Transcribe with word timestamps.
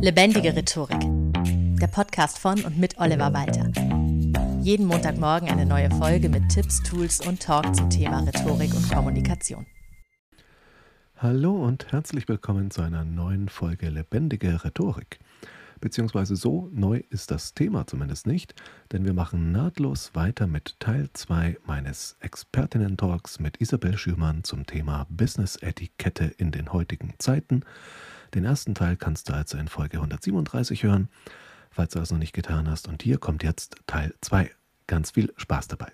Lebendige 0.00 0.54
Rhetorik. 0.54 1.00
Der 1.80 1.88
Podcast 1.88 2.38
von 2.38 2.64
und 2.64 2.78
mit 2.78 2.98
Oliver 2.98 3.32
Walter. 3.34 3.72
Jeden 4.62 4.86
Montagmorgen 4.86 5.48
eine 5.48 5.66
neue 5.66 5.90
Folge 5.90 6.28
mit 6.28 6.48
Tipps, 6.50 6.80
Tools 6.84 7.26
und 7.26 7.42
Talk 7.42 7.74
zum 7.74 7.90
Thema 7.90 8.20
Rhetorik 8.20 8.72
und 8.74 8.88
Kommunikation. 8.92 9.66
Hallo 11.16 11.64
und 11.64 11.90
herzlich 11.90 12.28
willkommen 12.28 12.70
zu 12.70 12.82
einer 12.82 13.04
neuen 13.04 13.48
Folge 13.48 13.88
Lebendige 13.88 14.64
Rhetorik. 14.64 15.18
Beziehungsweise 15.80 16.36
so 16.36 16.68
neu 16.72 17.02
ist 17.10 17.32
das 17.32 17.54
Thema 17.54 17.88
zumindest 17.88 18.28
nicht, 18.28 18.54
denn 18.92 19.04
wir 19.04 19.14
machen 19.14 19.50
nahtlos 19.50 20.12
weiter 20.14 20.46
mit 20.46 20.78
Teil 20.78 21.08
2 21.12 21.58
meines 21.66 22.16
Expertinnen-Talks 22.20 23.40
mit 23.40 23.60
Isabel 23.60 23.98
Schürmann 23.98 24.44
zum 24.44 24.64
Thema 24.64 25.08
Business-Etikette 25.10 26.24
in 26.38 26.52
den 26.52 26.72
heutigen 26.72 27.14
Zeiten. 27.18 27.64
Den 28.34 28.44
ersten 28.44 28.74
Teil 28.74 28.96
kannst 28.96 29.28
du 29.28 29.32
also 29.32 29.58
in 29.58 29.68
Folge 29.68 29.96
137 29.98 30.82
hören, 30.82 31.08
falls 31.70 31.92
du 31.92 31.98
das 31.98 32.10
noch 32.10 32.18
nicht 32.18 32.34
getan 32.34 32.68
hast. 32.68 32.88
Und 32.88 33.02
hier 33.02 33.18
kommt 33.18 33.42
jetzt 33.42 33.76
Teil 33.86 34.14
2. 34.20 34.50
Ganz 34.86 35.12
viel 35.12 35.32
Spaß 35.36 35.68
dabei. 35.68 35.92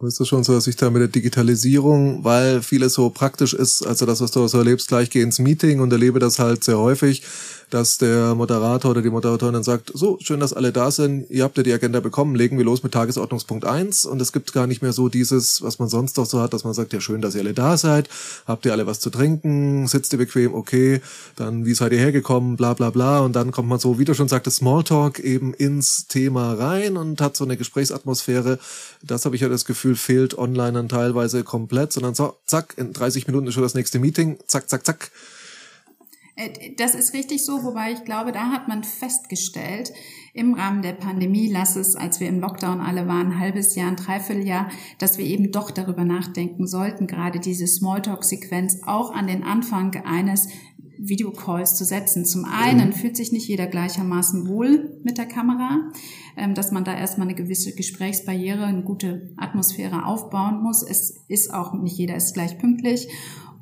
Ist 0.00 0.20
das 0.20 0.28
schon 0.28 0.44
so, 0.44 0.52
dass 0.52 0.68
ich 0.68 0.76
da 0.76 0.90
mit 0.90 1.00
der 1.00 1.08
Digitalisierung, 1.08 2.22
weil 2.22 2.62
vieles 2.62 2.94
so 2.94 3.10
praktisch 3.10 3.52
ist, 3.52 3.84
also 3.84 4.06
das, 4.06 4.20
was 4.20 4.30
du 4.30 4.46
so 4.46 4.58
erlebst, 4.58 4.86
gleich 4.86 5.10
geh 5.10 5.22
ins 5.22 5.40
Meeting 5.40 5.80
und 5.80 5.92
erlebe 5.92 6.20
das 6.20 6.38
halt 6.38 6.62
sehr 6.62 6.78
häufig, 6.78 7.24
dass 7.70 7.98
der 7.98 8.34
Moderator 8.34 8.92
oder 8.92 9.02
die 9.02 9.10
Moderatorin 9.10 9.54
dann 9.54 9.62
sagt, 9.62 9.90
so, 9.92 10.18
schön, 10.20 10.40
dass 10.40 10.52
alle 10.52 10.72
da 10.72 10.90
sind, 10.90 11.28
ihr 11.30 11.44
habt 11.44 11.56
ja 11.58 11.62
die 11.62 11.72
Agenda 11.72 12.00
bekommen, 12.00 12.34
legen 12.34 12.56
wir 12.56 12.64
los 12.64 12.82
mit 12.82 12.92
Tagesordnungspunkt 12.92 13.64
eins. 13.64 14.06
Und 14.06 14.22
es 14.22 14.32
gibt 14.32 14.52
gar 14.52 14.66
nicht 14.66 14.80
mehr 14.80 14.92
so 14.92 15.08
dieses, 15.08 15.62
was 15.62 15.78
man 15.78 15.88
sonst 15.88 16.16
doch 16.16 16.26
so 16.26 16.40
hat, 16.40 16.54
dass 16.54 16.64
man 16.64 16.72
sagt, 16.72 16.92
ja 16.92 17.00
schön, 17.00 17.20
dass 17.20 17.34
ihr 17.34 17.42
alle 17.42 17.52
da 17.52 17.76
seid, 17.76 18.08
habt 18.46 18.64
ihr 18.64 18.72
alle 18.72 18.86
was 18.86 19.00
zu 19.00 19.10
trinken, 19.10 19.86
sitzt 19.86 20.12
ihr 20.12 20.18
bequem, 20.18 20.54
okay, 20.54 21.00
dann 21.36 21.66
wie 21.66 21.74
seid 21.74 21.92
ihr 21.92 21.98
hergekommen, 21.98 22.56
bla 22.56 22.72
bla 22.72 22.90
bla. 22.90 23.20
Und 23.20 23.34
dann 23.36 23.50
kommt 23.52 23.68
man 23.68 23.78
so, 23.78 23.98
wie 23.98 24.04
du 24.04 24.14
schon 24.14 24.28
sagtest, 24.28 24.58
Smalltalk 24.58 25.18
eben 25.18 25.52
ins 25.52 26.06
Thema 26.06 26.54
rein 26.54 26.96
und 26.96 27.20
hat 27.20 27.36
so 27.36 27.44
eine 27.44 27.56
Gesprächsatmosphäre, 27.56 28.58
das 29.02 29.24
habe 29.24 29.36
ich 29.36 29.42
ja 29.42 29.48
das 29.48 29.64
Gefühl, 29.64 29.87
fehlt 29.96 30.36
online 30.36 30.72
dann 30.72 30.88
teilweise 30.88 31.44
komplett, 31.44 31.92
sondern 31.92 32.14
so, 32.14 32.34
zack, 32.46 32.74
in 32.76 32.92
30 32.92 33.26
Minuten 33.26 33.46
ist 33.46 33.54
schon 33.54 33.62
das 33.62 33.74
nächste 33.74 33.98
Meeting, 33.98 34.38
zack, 34.46 34.68
zack, 34.68 34.84
zack, 34.84 35.10
äh, 36.38 36.74
das 36.76 36.94
ist 36.94 37.12
richtig 37.12 37.44
so, 37.44 37.64
wobei 37.64 37.92
ich 37.92 38.04
glaube, 38.04 38.32
da 38.32 38.50
hat 38.50 38.68
man 38.68 38.84
festgestellt, 38.84 39.92
im 40.32 40.54
Rahmen 40.54 40.82
der 40.82 40.92
Pandemie, 40.92 41.50
lass 41.50 41.74
es, 41.74 41.96
als 41.96 42.20
wir 42.20 42.28
im 42.28 42.40
Lockdown 42.40 42.80
alle 42.80 43.08
waren, 43.08 43.32
ein 43.32 43.40
halbes 43.40 43.74
Jahr, 43.74 43.88
ein 43.88 43.96
Dreivierteljahr, 43.96 44.70
dass 44.98 45.18
wir 45.18 45.24
eben 45.24 45.50
doch 45.50 45.70
darüber 45.72 46.04
nachdenken 46.04 46.66
sollten, 46.66 47.08
gerade 47.08 47.40
diese 47.40 47.66
Smalltalk-Sequenz 47.66 48.82
auch 48.86 49.12
an 49.12 49.26
den 49.26 49.42
Anfang 49.42 49.94
eines 50.04 50.48
Videocalls 50.98 51.76
zu 51.76 51.84
setzen. 51.84 52.24
Zum 52.24 52.44
einen 52.44 52.92
fühlt 52.92 53.16
sich 53.16 53.32
nicht 53.32 53.48
jeder 53.48 53.66
gleichermaßen 53.66 54.48
wohl 54.48 55.00
mit 55.04 55.18
der 55.18 55.26
Kamera, 55.26 55.90
ähm, 56.36 56.54
dass 56.54 56.72
man 56.72 56.84
da 56.84 56.96
erstmal 56.96 57.28
eine 57.28 57.36
gewisse 57.36 57.74
Gesprächsbarriere, 57.74 58.64
eine 58.64 58.82
gute 58.82 59.32
Atmosphäre 59.36 60.04
aufbauen 60.04 60.62
muss. 60.62 60.82
Es 60.82 61.16
ist 61.28 61.52
auch 61.52 61.74
nicht 61.74 61.96
jeder 61.96 62.16
ist 62.16 62.34
gleich 62.34 62.58
pünktlich. 62.58 63.08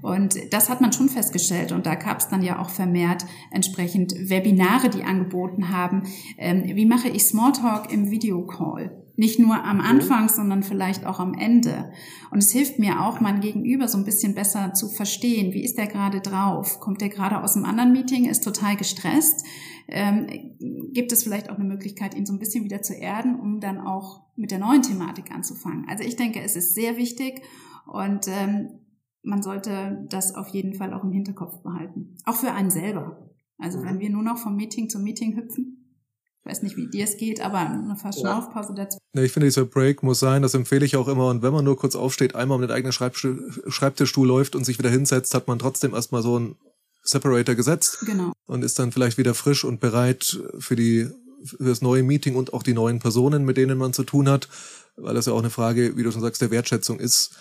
Und 0.03 0.37
das 0.53 0.69
hat 0.69 0.81
man 0.81 0.93
schon 0.93 1.09
festgestellt. 1.09 1.73
Und 1.73 1.87
da 1.87 1.95
gab 1.95 2.19
es 2.19 2.29
dann 2.29 2.43
ja 2.43 2.61
auch 2.61 2.71
vermehrt 2.71 3.25
entsprechend 3.51 4.15
Webinare, 4.29 4.89
die 4.89 5.03
angeboten 5.03 5.71
haben. 5.71 6.03
Ähm, 6.39 6.65
wie 6.65 6.87
mache 6.87 7.09
ich 7.09 7.25
Smalltalk 7.25 7.93
im 7.93 8.11
Videocall? 8.11 9.06
Nicht 9.17 9.39
nur 9.39 9.65
am 9.65 9.81
Anfang, 9.81 10.29
sondern 10.29 10.63
vielleicht 10.63 11.07
auch 11.07 11.19
am 11.21 11.35
Ende. 11.35 11.91
Und 12.31 12.39
es 12.39 12.51
hilft 12.51 12.79
mir 12.79 13.01
auch, 13.01 13.21
mein 13.21 13.41
Gegenüber 13.41 13.89
so 13.89 13.97
ein 13.97 14.05
bisschen 14.05 14.35
besser 14.35 14.75
zu 14.75 14.89
verstehen. 14.89 15.55
Wie 15.55 15.65
ist 15.65 15.79
der 15.79 15.87
gerade 15.87 16.21
drauf? 16.21 16.81
Kommt 16.81 17.01
der 17.01 17.09
gerade 17.09 17.43
aus 17.43 17.57
einem 17.57 17.65
anderen 17.65 17.93
Meeting, 17.93 18.27
ist 18.27 18.45
total 18.45 18.77
gestresst? 18.77 19.45
Ähm, 19.89 20.27
gibt 20.93 21.13
es 21.13 21.23
vielleicht 21.23 21.49
auch 21.49 21.57
eine 21.57 21.65
Möglichkeit, 21.65 22.15
ihn 22.15 22.27
so 22.27 22.33
ein 22.33 22.39
bisschen 22.39 22.65
wieder 22.65 22.83
zu 22.83 22.95
erden, 22.95 23.39
um 23.41 23.61
dann 23.61 23.79
auch 23.79 24.27
mit 24.37 24.51
der 24.51 24.59
neuen 24.59 24.83
Thematik 24.83 25.31
anzufangen? 25.31 25.87
Also 25.89 26.05
ich 26.05 26.17
denke, 26.17 26.43
es 26.43 26.57
ist 26.57 26.75
sehr 26.75 26.97
wichtig 26.97 27.41
und 27.87 28.29
ähm, 28.29 28.81
man 29.23 29.43
sollte 29.43 30.07
das 30.09 30.35
auf 30.35 30.49
jeden 30.49 30.75
Fall 30.75 30.93
auch 30.93 31.05
im 31.05 31.13
Hinterkopf 31.13 31.63
behalten. 31.63 32.17
Auch 32.25 32.37
für 32.37 32.53
einen 32.53 32.71
selber. 32.71 33.31
Also 33.59 33.83
wenn 33.83 33.99
wir 33.99 34.11
nur 34.11 34.23
noch 34.23 34.39
vom 34.39 34.57
Meeting 34.57 34.89
zu 34.89 34.99
Meeting 34.99 35.37
hüpfen, 35.37 35.86
ich 36.47 36.53
weiß 36.53 36.63
nicht, 36.63 36.77
wie 36.77 36.87
dir 36.87 37.05
es 37.05 37.17
geht, 37.17 37.41
aber 37.41 37.59
eine 37.59 37.97
Verschnaufpause 37.97 38.73
dazu. 38.75 38.99
Ja, 39.15 39.23
ich 39.23 39.33
finde, 39.33 39.49
dieser 39.49 39.65
Break 39.65 40.05
muss 40.05 40.21
sein, 40.21 40.43
das 40.43 40.55
empfehle 40.55 40.87
ich 40.87 40.97
auch 40.97 41.09
immer. 41.09 41.29
Und 41.29 41.43
wenn 41.43 41.53
man 41.53 41.65
nur 41.65 41.77
kurz 41.77 41.97
aufsteht, 41.97 42.37
einmal 42.37 42.57
um 42.57 42.63
den 42.63 42.71
eigenen 42.71 42.93
Schreibtischstuhl 42.93 44.27
läuft 44.27 44.55
und 44.55 44.65
sich 44.65 44.79
wieder 44.79 44.91
hinsetzt, 44.91 45.35
hat 45.35 45.49
man 45.49 45.59
trotzdem 45.59 45.93
erstmal 45.93 46.23
so 46.23 46.37
einen 46.37 46.57
Separator 47.03 47.57
gesetzt. 47.57 47.99
Genau. 48.07 48.33
Und 48.47 48.63
ist 48.63 48.79
dann 48.79 48.93
vielleicht 48.93 49.19
wieder 49.19 49.35
frisch 49.35 49.65
und 49.65 49.81
bereit 49.81 50.41
für 50.59 50.77
die 50.77 51.09
für 51.45 51.65
das 51.65 51.83
neue 51.83 52.03
Meeting 52.03 52.35
und 52.35 52.55
auch 52.55 52.63
die 52.63 52.75
neuen 52.75 52.99
Personen, 52.99 53.45
mit 53.45 53.57
denen 53.57 53.79
man 53.79 53.93
zu 53.93 54.05
tun 54.05 54.29
hat, 54.29 54.49
weil 54.97 55.15
das 55.15 55.27
ja 55.27 55.33
auch 55.33 55.39
eine 55.39 55.51
Frage, 55.51 55.97
wie 55.97 56.03
du 56.03 56.11
schon 56.11 56.23
sagst, 56.23 56.41
der 56.43 56.51
Wertschätzung 56.51 56.99
ist. 56.99 57.37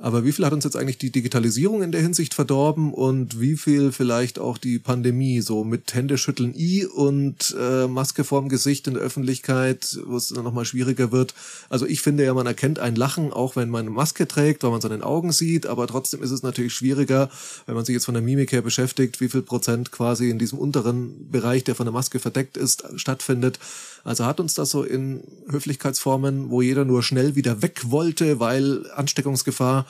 Aber 0.00 0.24
wie 0.24 0.32
viel 0.32 0.44
hat 0.44 0.52
uns 0.52 0.64
jetzt 0.64 0.76
eigentlich 0.76 0.98
die 0.98 1.12
Digitalisierung 1.12 1.82
in 1.82 1.92
der 1.92 2.00
Hinsicht 2.00 2.34
verdorben 2.34 2.92
und 2.92 3.40
wie 3.40 3.56
viel 3.56 3.92
vielleicht 3.92 4.40
auch 4.40 4.58
die 4.58 4.80
Pandemie 4.80 5.40
so 5.40 5.62
mit 5.62 5.94
Händeschütteln 5.94 6.52
i 6.56 6.84
und 6.84 7.54
äh, 7.56 7.86
Maske 7.86 8.24
vorm 8.24 8.48
Gesicht 8.48 8.88
in 8.88 8.94
der 8.94 9.04
Öffentlichkeit, 9.04 10.00
wo 10.04 10.16
es 10.16 10.28
dann 10.30 10.42
nochmal 10.42 10.64
schwieriger 10.64 11.12
wird. 11.12 11.32
Also 11.70 11.86
ich 11.86 12.02
finde 12.02 12.24
ja, 12.24 12.34
man 12.34 12.46
erkennt 12.46 12.80
ein 12.80 12.96
Lachen, 12.96 13.32
auch 13.32 13.54
wenn 13.54 13.70
man 13.70 13.82
eine 13.82 13.90
Maske 13.90 14.26
trägt, 14.26 14.64
weil 14.64 14.72
man 14.72 14.80
seinen 14.80 15.02
Augen 15.02 15.30
sieht, 15.30 15.64
aber 15.64 15.86
trotzdem 15.86 16.24
ist 16.24 16.32
es 16.32 16.42
natürlich 16.42 16.74
schwieriger, 16.74 17.30
wenn 17.66 17.76
man 17.76 17.84
sich 17.84 17.94
jetzt 17.94 18.06
von 18.06 18.14
der 18.14 18.22
Mimik 18.22 18.50
her 18.50 18.62
beschäftigt, 18.62 19.20
wie 19.20 19.28
viel 19.28 19.42
Prozent 19.42 19.92
quasi 19.92 20.28
in 20.28 20.40
diesem 20.40 20.58
unteren 20.58 21.30
Bereich, 21.30 21.62
der 21.62 21.76
von 21.76 21.86
der 21.86 21.92
Maske 21.92 22.18
verdeckt 22.18 22.56
ist, 22.56 22.84
stattfindet. 22.96 23.60
Also 24.02 24.26
hat 24.26 24.40
uns 24.40 24.54
das 24.54 24.70
so 24.70 24.82
in 24.82 25.22
Höflichkeitsformen, 25.48 26.50
wo 26.50 26.60
jeder 26.60 26.84
nur 26.84 27.02
schnell 27.02 27.36
wieder 27.36 27.62
weg 27.62 27.82
wollte, 27.86 28.38
weil 28.40 28.90
Ansteckungsgefahr 28.90 29.83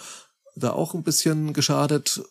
da 0.57 0.73
auch 0.73 0.95
ein 0.95 1.03
bisschen 1.03 1.53
geschadet? 1.53 2.23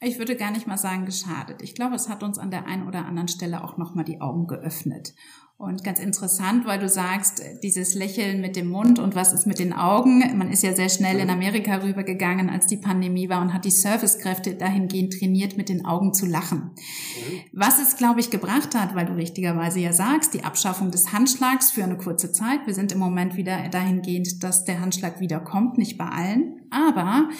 Ich 0.00 0.18
würde 0.18 0.36
gar 0.36 0.52
nicht 0.52 0.66
mal 0.66 0.78
sagen 0.78 1.06
geschadet. 1.06 1.62
Ich 1.62 1.74
glaube, 1.74 1.96
es 1.96 2.08
hat 2.08 2.22
uns 2.22 2.38
an 2.38 2.50
der 2.50 2.66
einen 2.66 2.86
oder 2.86 3.04
anderen 3.04 3.28
Stelle 3.28 3.64
auch 3.64 3.76
nochmal 3.76 4.04
die 4.04 4.20
Augen 4.20 4.46
geöffnet. 4.46 5.12
Und 5.60 5.82
ganz 5.82 5.98
interessant, 5.98 6.66
weil 6.66 6.78
du 6.78 6.88
sagst, 6.88 7.42
dieses 7.64 7.94
Lächeln 7.94 8.40
mit 8.40 8.54
dem 8.54 8.68
Mund 8.68 9.00
und 9.00 9.16
was 9.16 9.32
ist 9.32 9.44
mit 9.44 9.58
den 9.58 9.72
Augen. 9.72 10.20
Man 10.38 10.52
ist 10.52 10.62
ja 10.62 10.72
sehr 10.72 10.88
schnell 10.88 11.18
in 11.18 11.30
Amerika 11.30 11.78
rübergegangen, 11.82 12.48
als 12.48 12.68
die 12.68 12.76
Pandemie 12.76 13.28
war 13.28 13.42
und 13.42 13.52
hat 13.52 13.64
die 13.64 13.72
Servicekräfte 13.72 14.54
dahingehend 14.54 15.18
trainiert, 15.18 15.56
mit 15.56 15.68
den 15.68 15.84
Augen 15.84 16.14
zu 16.14 16.26
lachen. 16.26 16.70
Was 17.52 17.80
es, 17.80 17.96
glaube 17.96 18.20
ich, 18.20 18.30
gebracht 18.30 18.76
hat, 18.76 18.94
weil 18.94 19.06
du 19.06 19.14
richtigerweise 19.14 19.80
ja 19.80 19.92
sagst, 19.92 20.32
die 20.32 20.44
Abschaffung 20.44 20.92
des 20.92 21.12
Handschlags 21.12 21.72
für 21.72 21.82
eine 21.82 21.96
kurze 21.96 22.30
Zeit. 22.30 22.60
Wir 22.66 22.74
sind 22.74 22.92
im 22.92 23.00
Moment 23.00 23.36
wieder 23.36 23.68
dahingehend, 23.68 24.44
dass 24.44 24.64
der 24.64 24.80
Handschlag 24.80 25.18
wieder 25.18 25.40
kommt, 25.40 25.76
nicht 25.76 25.98
bei 25.98 26.06
allen. 26.06 26.54
Aber 26.70 27.30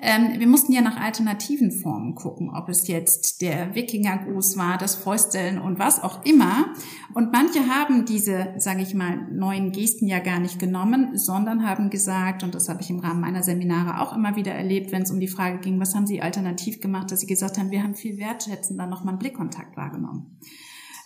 ähm, 0.00 0.40
wir 0.40 0.48
mussten 0.48 0.72
ja 0.72 0.80
nach 0.80 0.96
alternativen 0.96 1.70
Formen 1.70 2.16
gucken, 2.16 2.50
ob 2.50 2.68
es 2.68 2.88
jetzt 2.88 3.40
der 3.40 3.74
Wikingergruß 3.76 4.56
war, 4.56 4.76
das 4.76 4.96
Fäusteln 4.96 5.60
und 5.60 5.78
was 5.78 6.02
auch 6.02 6.24
immer. 6.24 6.74
Und 7.14 7.30
manche 7.30 7.61
haben 7.68 8.04
diese, 8.04 8.54
sage 8.58 8.82
ich 8.82 8.94
mal, 8.94 9.16
neuen 9.30 9.72
Gesten 9.72 10.06
ja 10.06 10.18
gar 10.18 10.38
nicht 10.38 10.58
genommen, 10.58 11.16
sondern 11.18 11.66
haben 11.66 11.90
gesagt, 11.90 12.42
und 12.42 12.54
das 12.54 12.68
habe 12.68 12.80
ich 12.82 12.90
im 12.90 13.00
Rahmen 13.00 13.20
meiner 13.20 13.42
Seminare 13.42 14.00
auch 14.00 14.16
immer 14.16 14.36
wieder 14.36 14.52
erlebt, 14.52 14.92
wenn 14.92 15.02
es 15.02 15.10
um 15.10 15.20
die 15.20 15.28
Frage 15.28 15.58
ging, 15.58 15.80
was 15.80 15.94
haben 15.94 16.06
sie 16.06 16.22
alternativ 16.22 16.80
gemacht, 16.80 17.10
dass 17.10 17.20
sie 17.20 17.26
gesagt 17.26 17.58
haben, 17.58 17.70
wir 17.70 17.82
haben 17.82 17.94
viel 17.94 18.18
wertschätzender 18.18 18.86
nochmal 18.86 19.14
einen 19.14 19.18
Blickkontakt 19.18 19.76
wahrgenommen. 19.76 20.38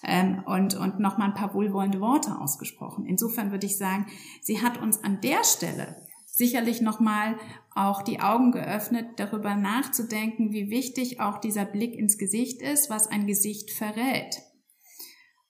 Ähm, 0.03 0.43
und, 0.47 0.75
und 0.75 1.01
nochmal 1.01 1.29
ein 1.29 1.35
paar 1.35 1.55
wohlwollende 1.55 2.01
Worte 2.01 2.39
ausgesprochen. 2.39 3.07
Insofern 3.07 3.51
würde 3.51 3.67
ich 3.67 3.77
sagen, 3.77 4.07
sie 4.41 4.63
hat 4.63 4.81
uns 4.81 5.03
an 5.03 5.21
der 5.21 5.43
Stelle 5.43 5.97
sicherlich 6.27 6.83
nochmal 6.83 7.37
auch 7.75 8.03
die 8.03 8.21
Augen 8.21 8.53
geöffnet, 8.53 9.07
darüber 9.17 9.55
nachzudenken, 9.57 10.53
wie 10.53 10.71
wichtig 10.71 11.19
auch 11.21 11.39
dieser 11.39 11.65
Blick 11.65 11.95
ins 11.95 12.19
Gesicht 12.19 12.61
ist, 12.61 12.91
was 12.91 13.07
ein 13.07 13.27
Gesicht 13.27 13.71
verrät. 13.71 14.43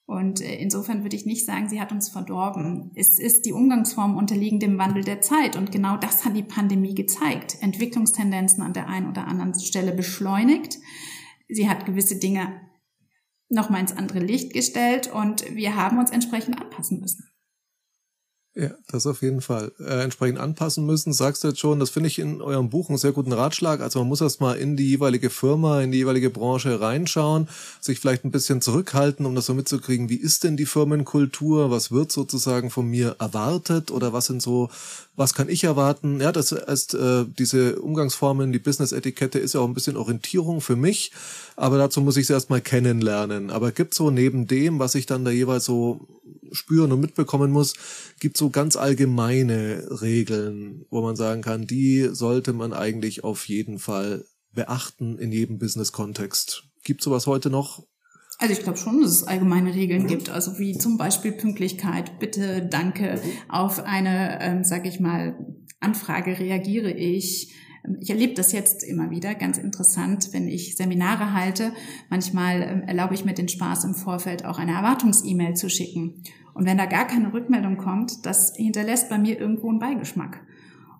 Und 0.06 0.40
äh, 0.40 0.54
insofern 0.54 1.02
würde 1.02 1.16
ich 1.16 1.26
nicht 1.26 1.44
sagen, 1.44 1.68
sie 1.68 1.80
hat 1.80 1.90
uns 1.90 2.08
verdorben. 2.08 2.92
Es 2.94 3.18
ist 3.18 3.44
die 3.44 3.52
Umgangsform 3.52 4.16
unterliegen 4.16 4.60
dem 4.60 4.78
Wandel 4.78 5.02
der 5.02 5.20
Zeit. 5.20 5.56
Und 5.56 5.72
genau 5.72 5.96
das 5.96 6.24
hat 6.24 6.36
die 6.36 6.44
Pandemie 6.44 6.94
gezeigt. 6.94 7.58
Entwicklungstendenzen 7.60 8.62
an 8.62 8.72
der 8.72 8.88
einen 8.88 9.08
oder 9.08 9.26
anderen 9.26 9.58
Stelle 9.58 9.92
beschleunigt. 9.92 10.78
Sie 11.48 11.68
hat 11.68 11.86
gewisse 11.86 12.18
Dinge 12.18 12.60
nochmal 13.48 13.80
ins 13.80 13.96
andere 13.96 14.20
Licht 14.20 14.52
gestellt 14.52 15.12
und 15.12 15.54
wir 15.54 15.76
haben 15.76 15.98
uns 15.98 16.10
entsprechend 16.10 16.60
anpassen 16.60 17.00
müssen. 17.00 17.28
Ja, 18.58 18.70
das 18.88 19.06
auf 19.06 19.20
jeden 19.20 19.42
Fall. 19.42 19.70
Äh, 19.78 20.02
entsprechend 20.02 20.38
anpassen 20.38 20.86
müssen, 20.86 21.12
sagst 21.12 21.44
du 21.44 21.48
jetzt 21.48 21.60
schon. 21.60 21.78
Das 21.78 21.90
finde 21.90 22.06
ich 22.06 22.18
in 22.18 22.40
eurem 22.40 22.70
Buch 22.70 22.88
einen 22.88 22.96
sehr 22.96 23.12
guten 23.12 23.34
Ratschlag. 23.34 23.82
Also 23.82 23.98
man 23.98 24.08
muss 24.08 24.22
erst 24.22 24.40
mal 24.40 24.56
in 24.56 24.78
die 24.78 24.88
jeweilige 24.88 25.28
Firma, 25.28 25.82
in 25.82 25.92
die 25.92 25.98
jeweilige 25.98 26.30
Branche 26.30 26.80
reinschauen, 26.80 27.48
sich 27.82 28.00
vielleicht 28.00 28.24
ein 28.24 28.30
bisschen 28.30 28.62
zurückhalten, 28.62 29.26
um 29.26 29.34
das 29.34 29.44
so 29.44 29.52
mitzukriegen. 29.52 30.08
Wie 30.08 30.16
ist 30.16 30.42
denn 30.42 30.56
die 30.56 30.64
Firmenkultur? 30.64 31.70
Was 31.70 31.92
wird 31.92 32.10
sozusagen 32.10 32.70
von 32.70 32.88
mir 32.88 33.16
erwartet? 33.18 33.90
Oder 33.90 34.14
was 34.14 34.24
sind 34.24 34.40
so, 34.40 34.70
was 35.16 35.34
kann 35.34 35.50
ich 35.50 35.64
erwarten? 35.64 36.22
Ja, 36.22 36.32
das 36.32 36.52
ist 36.52 36.94
äh, 36.94 37.26
diese 37.38 37.78
Umgangsformen, 37.82 38.54
die 38.54 38.58
Business-Etikette 38.58 39.38
ist 39.38 39.52
ja 39.52 39.60
auch 39.60 39.68
ein 39.68 39.74
bisschen 39.74 39.98
Orientierung 39.98 40.62
für 40.62 40.76
mich. 40.76 41.12
Aber 41.56 41.76
dazu 41.76 42.00
muss 42.00 42.16
ich 42.16 42.22
es 42.22 42.30
erstmal 42.30 42.62
kennenlernen. 42.62 43.50
Aber 43.50 43.70
gibt 43.70 43.92
so 43.92 44.10
neben 44.10 44.46
dem, 44.46 44.78
was 44.78 44.94
ich 44.94 45.04
dann 45.04 45.26
da 45.26 45.30
jeweils 45.30 45.66
so 45.66 46.06
spüren 46.52 46.92
und 46.92 47.00
mitbekommen 47.00 47.50
muss, 47.50 47.74
gibt 48.20 48.36
so 48.36 48.45
ganz 48.50 48.76
allgemeine 48.76 49.86
Regeln, 50.02 50.84
wo 50.90 51.02
man 51.02 51.16
sagen 51.16 51.42
kann, 51.42 51.66
die 51.66 52.08
sollte 52.12 52.52
man 52.52 52.72
eigentlich 52.72 53.24
auf 53.24 53.48
jeden 53.48 53.78
Fall 53.78 54.24
beachten 54.52 55.18
in 55.18 55.32
jedem 55.32 55.58
Business-Kontext. 55.58 56.64
Gibt 56.82 57.02
sowas 57.02 57.26
heute 57.26 57.50
noch? 57.50 57.86
Also 58.38 58.52
ich 58.52 58.60
glaube 58.60 58.78
schon, 58.78 59.00
dass 59.00 59.12
es 59.12 59.24
allgemeine 59.24 59.74
Regeln 59.74 60.06
gibt, 60.06 60.28
also 60.28 60.58
wie 60.58 60.76
zum 60.76 60.98
Beispiel 60.98 61.32
Pünktlichkeit, 61.32 62.18
bitte, 62.18 62.66
danke, 62.70 63.20
auf 63.48 63.82
eine, 63.82 64.40
ähm, 64.42 64.62
sage 64.62 64.88
ich 64.88 65.00
mal, 65.00 65.38
Anfrage 65.80 66.38
reagiere 66.38 66.90
ich. 66.90 67.54
Ich 68.00 68.10
erlebe 68.10 68.34
das 68.34 68.52
jetzt 68.52 68.84
immer 68.84 69.10
wieder, 69.10 69.34
ganz 69.34 69.58
interessant, 69.58 70.28
wenn 70.32 70.48
ich 70.48 70.76
Seminare 70.76 71.32
halte. 71.32 71.72
Manchmal 72.10 72.62
ähm, 72.62 72.82
erlaube 72.82 73.14
ich 73.14 73.24
mir 73.24 73.34
den 73.34 73.48
Spaß 73.48 73.84
im 73.84 73.94
Vorfeld 73.94 74.44
auch 74.44 74.58
eine 74.58 74.72
Erwartungs-E-Mail 74.72 75.54
zu 75.54 75.68
schicken. 75.68 76.22
Und 76.54 76.66
wenn 76.66 76.78
da 76.78 76.86
gar 76.86 77.06
keine 77.06 77.32
Rückmeldung 77.32 77.76
kommt, 77.76 78.24
das 78.24 78.54
hinterlässt 78.56 79.08
bei 79.08 79.18
mir 79.18 79.38
irgendwo 79.38 79.68
einen 79.68 79.78
Beigeschmack. 79.78 80.40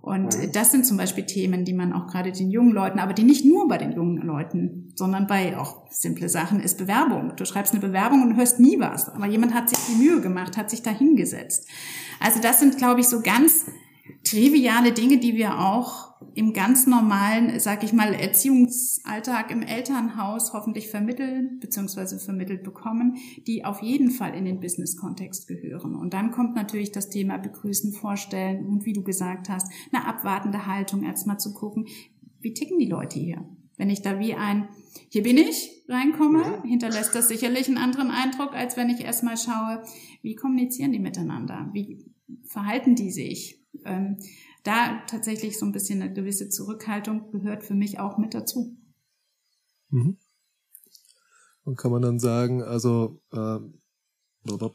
Und 0.07 0.37
das 0.55 0.71
sind 0.71 0.87
zum 0.87 0.99
Beispiel 0.99 1.27
Themen, 1.27 1.65
die 1.65 1.73
man 1.73 1.93
auch 1.93 2.07
gerade 2.07 2.31
den 2.31 2.49
jungen 2.53 2.71
Leuten, 2.71 3.01
aber 3.01 3.13
die 3.13 3.25
nicht 3.25 3.45
nur 3.45 3.67
bei 3.67 3.77
den 3.77 3.91
jungen 3.91 4.19
Leuten, 4.19 4.93
sondern 4.95 5.27
bei 5.27 5.59
auch 5.59 5.91
simple 5.91 6.29
Sachen 6.29 6.61
ist 6.61 6.79
Bewerbung. 6.79 7.33
Du 7.35 7.45
schreibst 7.45 7.73
eine 7.73 7.81
Bewerbung 7.81 8.23
und 8.23 8.37
hörst 8.37 8.61
nie 8.61 8.79
was. 8.79 9.09
Aber 9.09 9.27
jemand 9.27 9.53
hat 9.53 9.69
sich 9.69 9.79
die 9.91 10.01
Mühe 10.01 10.21
gemacht, 10.21 10.57
hat 10.57 10.71
sich 10.71 10.83
da 10.83 10.91
hingesetzt. 10.91 11.69
Also 12.21 12.41
das 12.41 12.61
sind, 12.61 12.79
glaube 12.79 13.01
ich, 13.01 13.09
so 13.09 13.21
ganz 13.21 13.67
triviale 14.27 14.93
Dinge, 14.93 15.19
die 15.19 15.37
wir 15.37 15.61
auch 15.61 16.15
im 16.35 16.53
ganz 16.53 16.87
normalen, 16.87 17.61
sag 17.61 17.85
ich 17.85 17.93
mal, 17.93 18.13
Erziehungsalltag 18.13 19.51
im 19.51 19.63
Elternhaus 19.63 20.53
hoffentlich 20.53 20.89
vermitteln 20.89 21.59
bzw. 21.61 22.19
vermittelt 22.19 22.65
bekommen, 22.65 23.19
die 23.47 23.65
auf 23.65 23.83
jeden 23.83 24.11
Fall 24.11 24.35
in 24.35 24.45
den 24.45 24.61
Business-Kontext 24.61 25.47
gehören. 25.47 25.95
Und 25.95 26.13
dann 26.13 26.33
kommt 26.33 26.57
natürlich 26.57 26.91
das 26.91 27.09
Thema 27.09 27.39
Begrüßen, 27.39 27.93
Vorstellen 27.93 28.67
und 28.67 28.85
wie 28.85 28.93
du 28.93 29.03
gesagt 29.03 29.49
hast, 29.49 29.71
eine 29.93 30.07
abwartende 30.07 30.67
Haltung, 30.67 31.05
erstmal 31.05 31.39
zu 31.39 31.55
gucken, 31.55 31.87
wie 32.41 32.53
ticken 32.53 32.79
die 32.79 32.89
Leute 32.89 33.19
hier? 33.19 33.49
Wenn 33.77 33.91
ich 33.91 34.03
da 34.03 34.19
wie 34.19 34.35
ein 34.35 34.69
Hier 35.11 35.23
bin 35.23 35.37
ich 35.37 35.85
reinkomme, 35.89 36.63
hinterlässt 36.65 37.15
das 37.15 37.29
sicherlich 37.29 37.69
einen 37.69 37.79
anderen 37.79 38.11
Eindruck, 38.11 38.55
als 38.55 38.77
wenn 38.77 38.89
ich 38.89 39.01
erstmal 39.01 39.37
schaue, 39.37 39.83
wie 40.23 40.35
kommunizieren 40.35 40.93
die 40.93 40.99
miteinander? 40.99 41.71
Wie 41.73 42.05
verhalten 42.45 42.95
die 42.95 43.11
sich? 43.11 43.66
Ähm, 43.85 44.19
da 44.65 45.03
tatsächlich 45.07 45.59
so 45.59 45.67
ein 45.67 45.73
bisschen 45.73 46.03
eine 46.03 46.13
gewisse 46.13 46.49
Zurückhaltung 46.49 47.31
gehört 47.31 47.63
für 47.63 47.75
mich 47.75 48.01
auch 48.01 48.19
mit 48.19 48.35
dazu. 48.35 48.77
Mhm. 49.91 50.17
Und 51.65 51.77
kann 51.77 51.91
man 51.91 52.03
dann 52.03 52.19
sagen, 52.19 52.63
also 52.63 53.21
äh, 53.33 53.59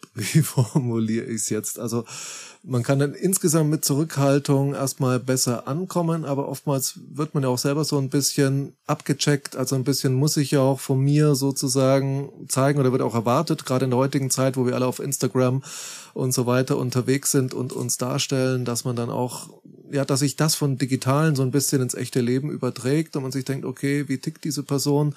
wie 0.14 0.42
formuliere 0.42 1.26
ich 1.26 1.42
es 1.42 1.50
jetzt? 1.50 1.80
Also 1.80 2.06
man 2.64 2.84
kann 2.84 3.00
dann 3.00 3.16
insgesamt 3.16 3.72
mit 3.72 3.84
Zurückhaltung 3.84 4.76
erstmal 4.76 5.20
besser 5.20 5.68
ankommen, 5.68 6.26
aber 6.26 6.48
oftmals 6.48 7.00
wird 7.10 7.34
man 7.34 7.44
ja 7.44 7.50
auch 7.50 7.58
selber 7.58 7.84
so 7.84 7.98
ein 7.98 8.10
bisschen 8.10 8.76
abgecheckt, 8.86 9.56
also 9.56 9.76
ein 9.76 9.84
bisschen 9.84 10.14
muss 10.14 10.38
ich 10.38 10.52
ja 10.52 10.60
auch 10.60 10.80
von 10.80 11.00
mir 11.00 11.34
sozusagen 11.34 12.30
zeigen 12.50 12.80
oder 12.80 12.92
wird 12.92 13.02
auch 13.02 13.16
erwartet, 13.16 13.66
gerade 13.66 13.86
in 13.86 13.92
der 13.92 14.00
heutigen 14.00 14.30
Zeit, 14.30 14.58
wo 14.58 14.66
wir 14.68 14.76
alle 14.76 14.86
auf 14.86 15.00
Instagram 15.00 15.64
und 16.14 16.34
so 16.34 16.46
weiter 16.46 16.78
unterwegs 16.78 17.32
sind 17.32 17.54
und 17.54 17.74
uns 17.74 17.98
darstellen, 17.98 18.64
dass 18.64 18.86
man 18.86 18.96
dann 18.96 19.10
auch, 19.10 19.50
ja, 19.92 20.06
dass 20.06 20.20
sich 20.20 20.36
das 20.36 20.54
von 20.54 20.78
Digitalen 20.78 21.36
so 21.36 21.42
ein 21.42 21.52
bisschen 21.52 21.82
ins 21.82 21.96
echte 21.96 22.22
Leben 22.22 22.52
überträgt 22.52 23.16
und 23.16 23.24
man 23.24 23.32
sich 23.32 23.46
denkt, 23.46 23.66
okay, 23.66 24.08
wie 24.08 24.20
tickt 24.20 24.44
diese 24.44 24.64
Person? 24.64 25.16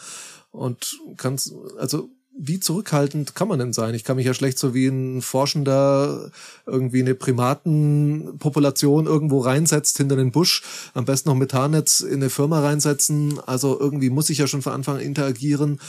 Und 0.50 0.98
kann 1.16 1.36
also 1.78 2.08
wie 2.36 2.58
zurückhaltend 2.58 3.34
kann 3.34 3.48
man 3.48 3.58
denn 3.58 3.72
sein? 3.72 3.94
Ich 3.94 4.04
kann 4.04 4.16
mich 4.16 4.26
ja 4.26 4.34
schlecht 4.34 4.58
so 4.58 4.74
wie 4.74 4.88
ein 4.88 5.22
Forschender 5.22 6.30
irgendwie 6.66 7.00
eine 7.00 7.14
Primatenpopulation 7.14 9.06
irgendwo 9.06 9.40
reinsetzt 9.40 9.98
hinter 9.98 10.16
den 10.16 10.32
Busch, 10.32 10.62
am 10.94 11.04
besten 11.04 11.28
noch 11.28 11.36
mit 11.36 11.54
Haarnetz 11.54 12.00
in 12.00 12.14
eine 12.14 12.30
Firma 12.30 12.60
reinsetzen. 12.60 13.38
Also 13.46 13.78
irgendwie 13.78 14.10
muss 14.10 14.30
ich 14.30 14.38
ja 14.38 14.46
schon 14.46 14.62
von 14.62 14.72
Anfang 14.72 14.96
an 14.96 15.02
interagieren. 15.02 15.80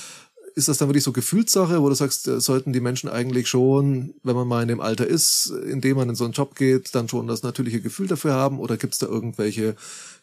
Ist 0.53 0.67
das 0.69 0.77
dann 0.77 0.87
wirklich 0.87 1.03
so 1.03 1.11
Gefühlssache, 1.11 1.81
wo 1.81 1.89
du 1.89 1.95
sagst, 1.95 2.27
äh, 2.29 2.39
sollten 2.39 2.71
die 2.71 2.79
Menschen 2.79 3.09
eigentlich 3.09 3.49
schon, 3.49 4.13
wenn 4.23 4.35
man 4.35 4.47
mal 4.47 4.61
in 4.61 4.69
dem 4.69 4.79
Alter 4.79 5.05
ist, 5.05 5.47
in 5.47 5.81
dem 5.81 5.97
man 5.97 6.07
in 6.07 6.15
so 6.15 6.23
einen 6.23 6.33
Job 6.33 6.55
geht, 6.55 6.95
dann 6.95 7.09
schon 7.09 7.27
das 7.27 7.43
natürliche 7.43 7.81
Gefühl 7.81 8.07
dafür 8.07 8.33
haben? 8.33 8.59
Oder 8.59 8.77
gibt 8.77 8.93
es 8.93 8.99
da 8.99 9.07
irgendwelche 9.07 9.75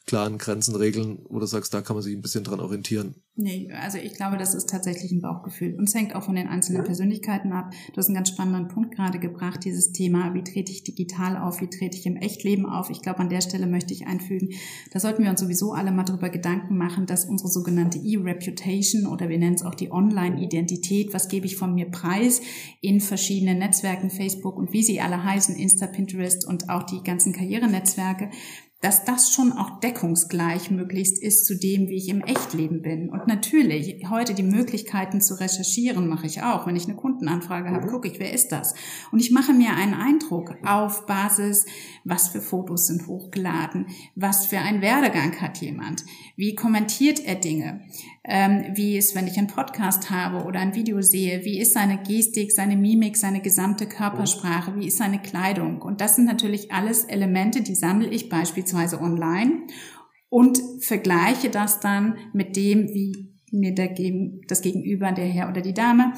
klaren 0.07 0.39
Grenzen, 0.39 0.75
Regeln, 0.77 1.21
wo 1.29 1.39
du 1.39 1.47
sagst, 1.47 1.73
da 1.73 1.81
kann 1.81 1.97
man 1.97 2.03
sich 2.03 2.15
ein 2.15 2.23
bisschen 2.23 2.45
dran 2.45 2.61
orientieren? 2.61 3.15
Nee, 3.35 3.71
also 3.73 3.97
ich 3.97 4.15
glaube, 4.15 4.37
das 4.37 4.53
ist 4.53 4.69
tatsächlich 4.69 5.11
ein 5.11 5.23
Bauchgefühl. 5.23 5.75
Und 5.79 5.89
es 5.89 5.95
hängt 5.95 6.15
auch 6.15 6.25
von 6.25 6.35
den 6.35 6.49
einzelnen 6.49 6.85
Persönlichkeiten 6.85 7.53
ab. 7.53 7.71
Du 7.93 7.97
hast 7.97 8.09
einen 8.09 8.17
ganz 8.17 8.29
spannenden 8.29 8.69
Punkt 8.69 8.95
gerade 8.95 9.19
gebracht, 9.19 9.65
dieses 9.65 9.93
Thema, 9.93 10.35
wie 10.35 10.45
trete 10.45 10.71
ich 10.71 10.85
digital 10.85 11.39
auf, 11.39 11.63
wie 11.63 11.71
trete 11.71 11.97
ich 11.97 12.05
im 12.05 12.17
Echtleben 12.17 12.67
auf. 12.67 12.91
Ich 12.91 13.01
glaube, 13.01 13.21
an 13.21 13.31
der 13.31 13.41
Stelle 13.41 13.67
möchte 13.67 13.95
ich 13.95 14.07
einfügen, 14.07 14.51
da 14.91 15.01
sollten 15.01 15.23
wir 15.23 15.31
uns 15.31 15.41
sowieso 15.41 15.73
alle 15.73 15.93
mal 15.93 16.05
drüber 16.05 16.29
Gedanken 16.29 16.77
machen, 16.77 17.07
dass 17.07 17.25
unsere 17.25 17.49
sogenannte 17.49 17.99
E-Reputation 17.99 19.07
oder 19.07 19.31
wir 19.31 19.39
nennen 19.39 19.55
es 19.55 19.65
auch 19.65 19.75
die 19.75 19.91
Online-Identität, 19.91 21.15
was 21.15 21.29
gebe 21.29 21.47
ich 21.47 21.57
von 21.57 21.75
mir 21.75 21.91
preis 21.91 22.43
in 22.83 23.01
verschiedenen 23.01 23.59
Netzwerken, 23.59 24.11
Facebook 24.11 24.59
und 24.59 24.75
wie 24.75 24.83
sie 24.83 25.01
alle 25.01 25.25
heißen, 25.25 25.57
Insta, 25.57 25.87
Pinterest 25.87 26.47
und 26.47 26.69
auch 26.69 26.83
die 26.83 27.03
ganzen 27.03 27.33
Karrierenetzwerke, 27.33 28.31
dass 28.83 29.05
das 29.05 29.33
schon 29.33 29.53
auch 29.53 29.79
deckungsgleich 29.79 30.73
möglichst 30.73 31.23
ist 31.23 31.47
zu 31.47 31.57
dem, 31.57 31.89
wie 31.89 31.97
ich 31.97 32.09
im 32.09 32.21
Echtleben 32.21 32.83
bin. 32.83 33.11
Und 33.11 33.29
natürlich, 33.29 34.11
heute 34.11 34.35
die 34.35 34.43
Möglichkeiten 34.43 35.21
zu 35.21 35.39
recherchieren 35.39 36.09
mache 36.09 36.27
ich 36.27 36.43
auch. 36.43 36.67
Wenn 36.67 36.75
ich 36.75 36.87
eine 36.87 36.97
Kundenanfrage 36.97 37.71
habe, 37.71 37.87
mhm. 37.87 37.91
gucke 37.91 38.09
ich, 38.09 38.19
wer 38.19 38.33
ist 38.33 38.51
das? 38.51 38.75
Und 39.13 39.21
ich 39.21 39.31
mache 39.31 39.53
mir 39.53 39.71
einen 39.77 39.95
Eindruck 39.95 40.57
auf 40.67 41.07
Basis, 41.07 41.65
was 42.05 42.29
für 42.29 42.41
Fotos 42.41 42.89
sind 42.89 43.07
hochgeladen, 43.07 43.87
was 44.17 44.47
für 44.47 44.59
ein 44.59 44.83
Werdegang 44.83 45.41
hat 45.41 45.59
jemand, 45.59 46.05
wie 46.35 46.57
kommentiert 46.57 47.25
er 47.25 47.37
Dinge, 47.37 47.83
ähm, 48.25 48.67
wie 48.75 48.97
ist, 48.97 49.15
wenn 49.17 49.27
ich 49.27 49.37
einen 49.37 49.49
Podcast 49.49 50.11
habe 50.11 50.45
oder 50.45 50.61
ein 50.61 50.75
Video 50.75 51.01
sehe, 51.03 51.45
wie 51.45 51.59
ist 51.59 51.73
seine 51.73 51.99
Gestik, 52.03 52.53
seine 52.53 52.77
Mimik, 52.77 53.17
seine 53.17 53.41
gesamte 53.41 53.87
Körpersprache, 53.87 54.77
wie 54.77 54.87
ist 54.87 54.99
seine 54.99 55.21
Kleidung. 55.21 55.83
Und 55.83 56.01
das 56.01 56.17
sind 56.17 56.27
natürlich 56.27 56.71
alles 56.71 57.05
Elemente, 57.05 57.63
die 57.63 57.75
sammle 57.75 58.09
ich 58.09 58.29
beispielsweise 58.29 59.01
online 59.01 59.67
und 60.29 60.61
vergleiche 60.81 61.51
das 61.51 61.81
dann 61.81 62.17
mit 62.33 62.57
dem, 62.57 62.89
wie 62.89 63.32
mir 63.53 63.75
dagegen, 63.75 64.41
das 64.49 64.63
Gegenüber, 64.63 65.13
der 65.13 65.27
Herr 65.27 65.49
oder 65.49 65.61
die 65.61 65.75
Dame, 65.75 66.13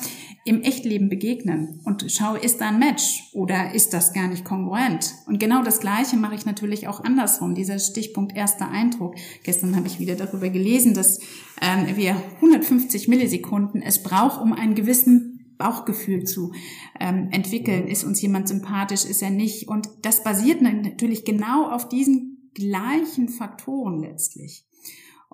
im 0.44 0.62
Echtleben 0.62 1.08
begegnen 1.08 1.80
und 1.84 2.10
schaue, 2.10 2.38
ist 2.38 2.60
da 2.60 2.68
ein 2.68 2.78
Match 2.78 3.24
oder 3.32 3.74
ist 3.74 3.92
das 3.92 4.12
gar 4.12 4.28
nicht 4.28 4.44
kongruent? 4.44 5.14
Und 5.26 5.40
genau 5.40 5.62
das 5.62 5.80
Gleiche 5.80 6.16
mache 6.16 6.34
ich 6.34 6.46
natürlich 6.46 6.86
auch 6.86 7.02
andersrum. 7.02 7.54
Dieser 7.54 7.78
Stichpunkt 7.78 8.36
erster 8.36 8.70
Eindruck. 8.70 9.16
Gestern 9.42 9.76
habe 9.76 9.88
ich 9.88 9.98
wieder 9.98 10.14
darüber 10.14 10.48
gelesen, 10.48 10.94
dass 10.94 11.20
ähm, 11.60 11.96
wir 11.96 12.16
150 12.36 13.08
Millisekunden 13.08 13.82
es 13.82 14.02
braucht, 14.02 14.40
um 14.40 14.52
einen 14.52 14.74
gewissen 14.74 15.54
Bauchgefühl 15.58 16.24
zu 16.24 16.52
ähm, 17.00 17.28
entwickeln. 17.30 17.88
Ist 17.88 18.04
uns 18.04 18.20
jemand 18.22 18.48
sympathisch, 18.48 19.04
ist 19.04 19.22
er 19.22 19.30
nicht? 19.30 19.68
Und 19.68 19.88
das 20.02 20.22
basiert 20.22 20.62
natürlich 20.62 21.24
genau 21.24 21.70
auf 21.70 21.88
diesen 21.88 22.50
gleichen 22.54 23.28
Faktoren 23.28 23.98
letztlich. 24.00 24.64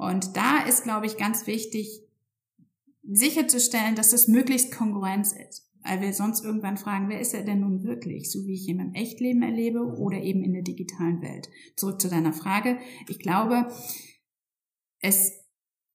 Und 0.00 0.34
da 0.34 0.60
ist, 0.66 0.82
glaube 0.82 1.04
ich, 1.04 1.18
ganz 1.18 1.46
wichtig, 1.46 2.02
sicherzustellen, 3.06 3.94
dass 3.94 4.14
es 4.14 4.28
möglichst 4.28 4.74
Konkurrenz 4.74 5.32
ist. 5.32 5.68
Weil 5.82 6.00
wir 6.00 6.14
sonst 6.14 6.42
irgendwann 6.42 6.78
fragen, 6.78 7.10
wer 7.10 7.20
ist 7.20 7.34
er 7.34 7.44
denn 7.44 7.60
nun 7.60 7.84
wirklich? 7.84 8.30
So 8.30 8.46
wie 8.46 8.54
ich 8.54 8.66
ihn 8.66 8.80
im 8.80 8.94
Echtleben 8.94 9.42
erlebe 9.42 9.80
oder 9.98 10.18
eben 10.18 10.42
in 10.42 10.54
der 10.54 10.62
digitalen 10.62 11.20
Welt. 11.20 11.50
Zurück 11.76 12.00
zu 12.00 12.08
deiner 12.08 12.32
Frage. 12.32 12.78
Ich 13.08 13.18
glaube, 13.18 13.68
es 15.00 15.32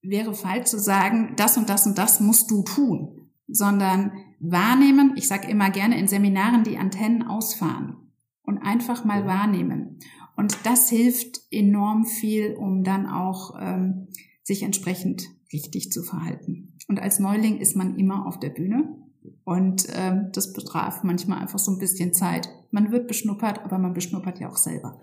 wäre 0.04 0.36
falsch 0.36 0.70
zu 0.70 0.80
sagen, 0.80 1.34
das 1.36 1.58
und 1.58 1.70
das 1.70 1.88
und 1.88 1.98
das 1.98 2.20
musst 2.20 2.52
du 2.52 2.62
tun, 2.62 3.32
sondern 3.48 4.12
wahrnehmen. 4.40 5.14
Ich 5.16 5.28
sage 5.28 5.50
immer 5.50 5.72
gerne 5.72 5.98
in 5.98 6.08
Seminaren 6.08 6.64
die 6.64 6.78
Antennen 6.78 7.24
ausfahren 7.24 8.12
und 8.44 8.60
einfach 8.60 9.04
mal 9.04 9.26
wahrnehmen. 9.26 10.00
Und 10.36 10.58
das 10.66 10.90
hilft 10.90 11.42
enorm 11.52 12.06
viel, 12.06 12.56
um 12.56 12.84
dann 12.84 13.08
auch 13.08 13.56
ähm, 13.60 14.08
sich 14.44 14.64
entsprechend 14.64 15.28
richtig 15.54 15.92
zu 15.92 16.04
verhalten. 16.04 16.78
Und 16.88 17.00
als 17.00 17.20
Neuling 17.20 17.58
ist 17.58 17.76
man 17.76 17.98
immer 17.98 18.28
auf 18.28 18.40
der 18.40 18.50
Bühne. 18.50 18.96
Und 19.44 19.88
ähm, 19.94 20.30
das 20.34 20.54
betraf 20.54 21.04
manchmal 21.04 21.40
einfach 21.40 21.60
so 21.60 21.72
ein 21.72 21.80
bisschen 21.80 22.14
Zeit. 22.14 22.50
Man 22.72 22.92
wird 22.92 23.08
beschnuppert, 23.08 23.60
aber 23.64 23.80
man 23.80 23.94
beschnuppert 23.94 24.40
ja 24.40 24.50
auch 24.50 24.58
selber. 24.58 25.00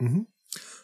Mhm. 0.00 0.26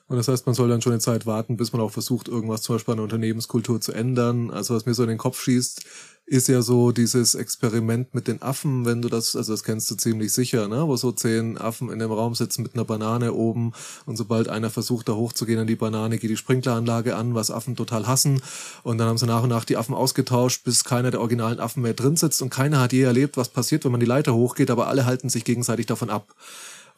Und 0.08 0.16
das 0.16 0.28
heißt, 0.28 0.46
man 0.46 0.54
soll 0.54 0.68
dann 0.68 0.80
schon 0.80 0.92
eine 0.92 1.00
Zeit 1.00 1.26
warten, 1.26 1.58
bis 1.58 1.72
man 1.72 1.82
auch 1.82 1.90
versucht, 1.90 2.28
irgendwas 2.28 2.62
zum 2.62 2.76
Beispiel 2.76 2.92
an 2.92 2.98
der 2.98 3.04
Unternehmenskultur 3.04 3.80
zu 3.80 3.92
ändern. 3.92 4.50
Also 4.50 4.74
was 4.74 4.86
mir 4.86 4.94
so 4.94 5.02
in 5.02 5.10
den 5.10 5.18
Kopf 5.18 5.40
schießt, 5.40 5.84
ist 6.24 6.48
ja 6.48 6.62
so 6.62 6.92
dieses 6.92 7.34
Experiment 7.34 8.14
mit 8.14 8.26
den 8.26 8.42
Affen, 8.42 8.84
wenn 8.84 9.02
du 9.02 9.08
das, 9.08 9.34
also 9.34 9.52
das 9.52 9.64
kennst 9.64 9.90
du 9.90 9.96
ziemlich 9.96 10.32
sicher, 10.32 10.68
ne? 10.68 10.86
wo 10.86 10.96
so 10.96 11.12
zehn 11.12 11.56
Affen 11.56 11.90
in 11.90 11.98
dem 11.98 12.10
Raum 12.10 12.34
sitzen 12.34 12.62
mit 12.62 12.74
einer 12.74 12.84
Banane 12.84 13.32
oben 13.32 13.72
und 14.04 14.16
sobald 14.16 14.48
einer 14.48 14.70
versucht, 14.70 15.08
da 15.08 15.14
hochzugehen 15.14 15.58
an 15.58 15.66
die 15.66 15.76
Banane, 15.76 16.18
geht 16.18 16.30
die 16.30 16.36
Sprinkleranlage 16.36 17.16
an, 17.16 17.34
was 17.34 17.50
Affen 17.50 17.76
total 17.76 18.06
hassen. 18.06 18.42
Und 18.82 18.98
dann 18.98 19.08
haben 19.08 19.18
sie 19.18 19.26
nach 19.26 19.42
und 19.42 19.48
nach 19.48 19.64
die 19.64 19.76
Affen 19.76 19.94
ausgetauscht, 19.94 20.64
bis 20.64 20.84
keiner 20.84 21.10
der 21.10 21.20
originalen 21.20 21.60
Affen 21.60 21.82
mehr 21.82 21.94
drin 21.94 22.16
sitzt 22.16 22.42
und 22.42 22.50
keiner 22.50 22.80
hat 22.80 22.92
je 22.92 23.02
erlebt, 23.02 23.36
was 23.36 23.48
passiert, 23.48 23.84
wenn 23.84 23.92
man 23.92 24.00
die 24.00 24.06
Leiter 24.06 24.34
hochgeht, 24.34 24.70
aber 24.70 24.88
alle 24.88 25.06
halten 25.06 25.30
sich 25.30 25.44
gegenseitig 25.44 25.86
davon 25.86 26.10
ab. 26.10 26.34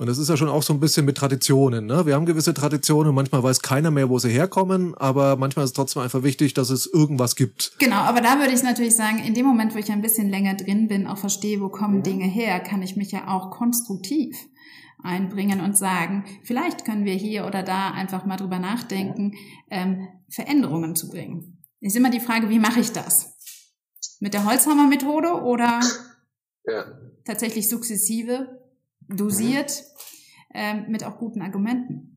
Und 0.01 0.07
das 0.07 0.17
ist 0.17 0.31
ja 0.31 0.37
schon 0.39 0.49
auch 0.49 0.63
so 0.63 0.73
ein 0.73 0.81
bisschen 0.81 1.05
mit 1.05 1.19
Traditionen. 1.19 1.85
Ne? 1.85 2.07
Wir 2.07 2.15
haben 2.15 2.25
gewisse 2.25 2.55
Traditionen, 2.55 3.15
manchmal 3.15 3.43
weiß 3.43 3.61
keiner 3.61 3.91
mehr, 3.91 4.09
wo 4.09 4.19
sie 4.19 4.31
herkommen, 4.31 4.95
aber 4.95 5.37
manchmal 5.37 5.67
ist 5.67 5.73
es 5.73 5.75
trotzdem 5.75 6.01
einfach 6.01 6.23
wichtig, 6.23 6.55
dass 6.55 6.71
es 6.71 6.87
irgendwas 6.87 7.37
gibt. 7.37 7.73
Genau, 7.79 7.97
aber 7.97 8.23
da 8.23 8.39
würde 8.39 8.55
ich 8.55 8.63
natürlich 8.63 8.97
sagen, 8.97 9.19
in 9.19 9.35
dem 9.35 9.45
Moment, 9.45 9.75
wo 9.75 9.79
ich 9.79 9.93
ein 9.93 10.01
bisschen 10.01 10.31
länger 10.31 10.55
drin 10.55 10.89
bin, 10.89 11.07
auch 11.07 11.19
verstehe, 11.19 11.61
wo 11.61 11.69
kommen. 11.69 12.03
Dinge 12.03 12.25
her, 12.25 12.61
kann 12.61 12.81
ich 12.81 12.97
mich 12.97 13.13
ja 13.13 13.29
auch 13.29 13.51
konstruktiv 13.51 14.35
einbringen 15.03 15.61
und 15.61 15.77
sagen, 15.77 16.25
vielleicht 16.45 16.87
können 16.87 17.05
wir 17.05 17.13
hier 17.13 17.45
oder 17.45 17.63
da 17.63 17.91
einfach 17.91 18.25
mal 18.25 18.39
drüber 18.39 18.59
nachdenken, 18.59 19.35
ähm, 19.71 20.09
Veränderungen 20.31 20.97
zu 20.97 21.11
bringen. 21.11 21.59
Ist 21.81 21.95
immer 21.97 22.11
die 22.11 22.21
Frage, 22.21 22.49
wie 22.49 22.59
mache 22.59 22.81
ich 22.81 22.93
das? 22.93 23.37
Mit 24.19 24.33
der 24.33 24.47
Holzhammer-Methode 24.47 25.43
oder 25.43 25.81
ja. 26.65 26.87
tatsächlich 27.27 27.69
sukzessive 27.69 28.60
dosiert, 29.17 29.85
äh, 30.55 30.75
mit 30.89 31.05
auch 31.05 31.19
guten 31.19 31.43
Argumenten. 31.43 32.11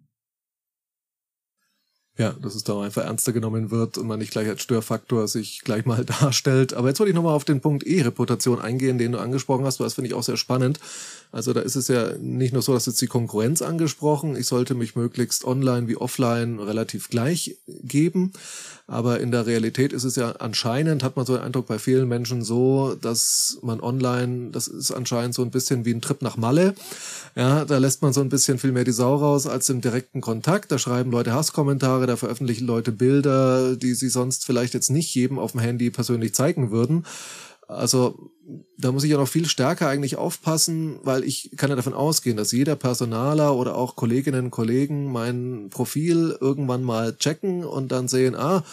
Ja, 2.15 2.35
dass 2.39 2.53
es 2.53 2.63
da 2.63 2.79
einfach 2.79 3.03
ernster 3.05 3.33
genommen 3.33 3.71
wird 3.71 3.97
und 3.97 4.05
man 4.05 4.19
nicht 4.19 4.29
gleich 4.29 4.47
als 4.47 4.62
Störfaktor 4.62 5.27
sich 5.27 5.62
gleich 5.63 5.85
mal 5.85 6.05
darstellt. 6.21 6.75
Aber 6.75 6.89
jetzt 6.89 7.00
wollte 7.00 7.09
ich 7.09 7.15
nochmal 7.15 7.33
auf 7.33 7.43
den 7.43 7.59
Punkt 7.59 7.88
E-Reputation 7.88 8.62
eingehen, 8.62 9.00
den 9.00 9.13
du 9.13 9.17
angesprochen 9.17 9.65
hast, 9.65 9.79
weil 9.79 9.88
das 9.88 9.95
finde 9.95 10.09
ich 10.09 10.13
auch 10.13 10.21
sehr 10.21 10.38
spannend. 10.38 10.79
Also 11.31 11.53
da 11.53 11.62
ist 11.62 11.75
es 11.75 11.88
ja 11.88 12.15
nicht 12.19 12.53
nur 12.53 12.62
so, 12.62 12.71
dass 12.71 12.85
jetzt 12.85 13.01
die 13.01 13.07
Konkurrenz 13.07 13.63
angesprochen, 13.63 14.35
ich 14.35 14.45
sollte 14.45 14.75
mich 14.75 14.95
möglichst 14.95 15.43
online 15.43 15.88
wie 15.88 15.97
offline 15.97 16.59
relativ 16.59 17.09
gleich 17.09 17.57
geben. 17.65 18.33
Aber 18.86 19.22
in 19.22 19.32
der 19.32 19.46
Realität 19.46 19.94
ist 19.94 20.04
es 20.04 20.18
ja 20.18 20.34
anscheinend, 20.34 21.04
hat 21.04 21.16
man 21.16 21.25
so 21.25 21.36
den 21.36 21.44
Eindruck 21.44 21.68
bei 21.68 21.80
vielen 21.80 22.08
Menschen 22.08 22.44
so, 22.44 22.96
dass 22.96 23.58
man 23.62 23.80
online, 23.80 24.52
das 24.52 24.68
ist 24.68 24.92
anscheinend 24.92 25.34
so 25.34 25.42
ein 25.42 25.52
bisschen 25.52 25.86
wie 25.86 25.94
ein 25.94 26.02
Trip 26.02 26.22
nach 26.22 26.36
Malle. 26.36 26.75
Ja, 27.36 27.63
da 27.63 27.78
lässt 27.78 28.02
man 28.02 28.12
so 28.12 28.20
ein 28.20 28.28
bisschen 28.28 28.60
viel 28.60 28.74
mehr 28.74 28.84
die 28.84 28.92
Sau 28.92 29.16
raus 29.16 29.48
als 29.48 29.70
im 29.70 29.80
direkten 29.80 30.20
Kontakt. 30.20 30.70
Da 30.70 30.78
schreiben 30.78 31.12
Leute 31.12 31.34
Hasskommentare, 31.34 32.08
da 32.08 32.18
veröffentlichen 32.18 32.68
Leute 32.68 32.92
Bilder, 32.92 33.78
die 33.78 33.94
sie 33.94 34.10
sonst 34.10 34.46
vielleicht 34.46 34.74
jetzt 34.74 34.90
nicht 34.90 35.16
jedem 35.16 35.40
auf 35.40 35.54
dem 35.54 35.62
Handy 35.62 35.90
persönlich 35.90 36.36
zeigen 36.36 36.70
würden. 36.70 37.06
Also 37.70 38.32
da 38.77 38.91
muss 38.91 39.03
ich 39.03 39.12
ja 39.12 39.17
noch 39.17 39.27
viel 39.27 39.47
stärker 39.47 39.88
eigentlich 39.88 40.17
aufpassen, 40.17 41.00
weil 41.03 41.23
ich 41.23 41.51
kann 41.55 41.69
ja 41.69 41.75
davon 41.75 41.93
ausgehen, 41.93 42.35
dass 42.35 42.51
jeder 42.51 42.75
Personaler 42.75 43.55
oder 43.55 43.75
auch 43.75 43.95
Kolleginnen 43.95 44.45
und 44.45 44.51
Kollegen 44.51 45.12
mein 45.12 45.69
Profil 45.69 46.35
irgendwann 46.41 46.83
mal 46.83 47.15
checken 47.15 47.63
und 47.63 47.91
dann 47.91 48.07
sehen, 48.07 48.35
ah, 48.35 48.63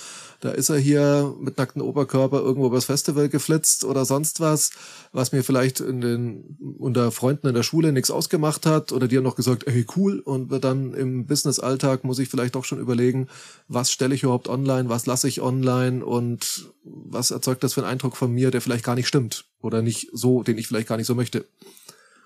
da 0.41 0.51
ist 0.51 0.71
er 0.71 0.79
hier 0.79 1.35
mit 1.39 1.59
nacktem 1.59 1.83
Oberkörper 1.83 2.41
irgendwo 2.41 2.69
übers 2.69 2.87
Festival 2.87 3.29
geflitzt 3.29 3.85
oder 3.85 4.07
sonst 4.07 4.41
was, 4.41 4.71
was 5.13 5.33
mir 5.33 5.45
vielleicht 5.45 5.81
in 5.81 6.01
den, 6.01 6.57
unter 6.79 7.13
Freunden 7.13 7.49
in 7.49 7.55
der 7.55 7.63
Schule 7.63 7.93
nichts 7.93 8.11
ausgemacht 8.11 8.65
hat 8.65 8.91
oder 8.91 9.07
die 9.07 9.19
haben 9.19 9.25
noch 9.25 9.37
gesagt, 9.37 9.67
hey 9.67 9.87
cool 9.97 10.19
und 10.21 10.49
dann 10.65 10.95
im 10.95 11.27
Business-Alltag 11.27 12.05
muss 12.05 12.19
ich 12.19 12.31
vielleicht 12.31 12.55
doch 12.55 12.65
schon 12.65 12.81
überlegen, 12.81 13.29
was 13.69 13.93
stelle 13.93 14.15
ich 14.15 14.23
überhaupt 14.23 14.49
online, 14.49 14.89
was 14.89 15.05
lasse 15.05 15.29
ich 15.29 15.43
online 15.43 16.05
und 16.05 16.71
was 16.85 17.31
erzeugt 17.31 17.63
das 17.63 17.75
für 17.75 17.83
einen 17.83 17.91
Eindruck 17.91 18.17
von 18.17 18.33
mir, 18.33 18.51
der 18.51 18.63
vielleicht 18.63 18.85
gar 18.85 18.95
nicht 18.95 19.09
stimmt 19.09 19.45
oder 19.63 19.83
nicht 19.83 20.09
so, 20.13 20.43
den 20.43 20.59
ich 20.59 20.67
vielleicht 20.67 20.89
gar 20.89 20.97
nicht 20.97 21.07
so 21.07 21.15
möchte. 21.15 21.47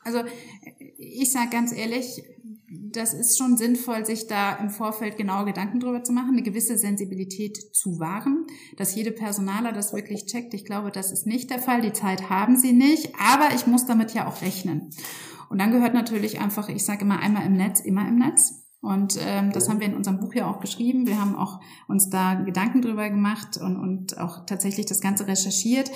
Also 0.05 0.21
ich 0.99 1.33
sage 1.33 1.50
ganz 1.50 1.73
ehrlich, 1.73 2.23
das 2.69 3.14
ist 3.14 3.38
schon 3.38 3.57
sinnvoll, 3.57 4.05
sich 4.05 4.26
da 4.26 4.55
im 4.57 4.71
Vorfeld 4.71 5.17
genaue 5.17 5.47
Gedanken 5.47 5.81
drüber 5.81 6.05
zu 6.05 6.12
machen, 6.12 6.31
eine 6.31 6.43
gewisse 6.43 6.76
Sensibilität 6.76 7.75
zu 7.75 7.99
wahren, 7.99 8.47
dass 8.76 8.95
jede 8.95 9.12
Personaler 9.12 9.73
das 9.73 9.93
wirklich 9.93 10.26
checkt. 10.26 10.55
Ich 10.55 10.64
glaube, 10.64 10.91
das 10.91 11.12
ist 11.12 11.26
nicht 11.26 11.50
der 11.50 11.59
Fall. 11.59 11.81
Die 11.81 11.93
Zeit 11.93 12.31
haben 12.31 12.59
sie 12.59 12.73
nicht, 12.73 13.12
aber 13.19 13.55
ich 13.55 13.67
muss 13.67 13.87
damit 13.87 14.12
ja 14.12 14.26
auch 14.26 14.43
rechnen. 14.43 14.91
Und 15.49 15.59
dann 15.59 15.71
gehört 15.71 15.95
natürlich 15.95 16.41
einfach, 16.41 16.69
ich 16.69 16.85
sage 16.85 17.03
immer 17.03 17.21
einmal 17.21 17.47
im 17.47 17.55
Netz, 17.55 17.81
immer 17.81 18.07
im 18.09 18.19
Netz. 18.19 18.63
Und 18.85 19.19
ähm, 19.19 19.50
das 19.50 19.71
haben 19.71 19.81
wir 19.81 19.87
in 19.87 19.95
unserem 19.95 20.21
Buch 20.21 20.35
ja 20.35 20.50
auch 20.50 20.61
geschrieben. 20.61 21.07
Wir 21.07 21.19
haben 21.19 21.37
auch 21.37 21.59
uns 21.88 22.11
da 22.11 22.35
Gedanken 22.35 22.83
drüber 22.83 23.09
gemacht 23.09 23.57
und, 23.57 23.79
und 23.79 24.19
auch 24.19 24.45
tatsächlich 24.45 24.85
das 24.85 25.00
Ganze 25.00 25.26
recherchiert. 25.26 25.91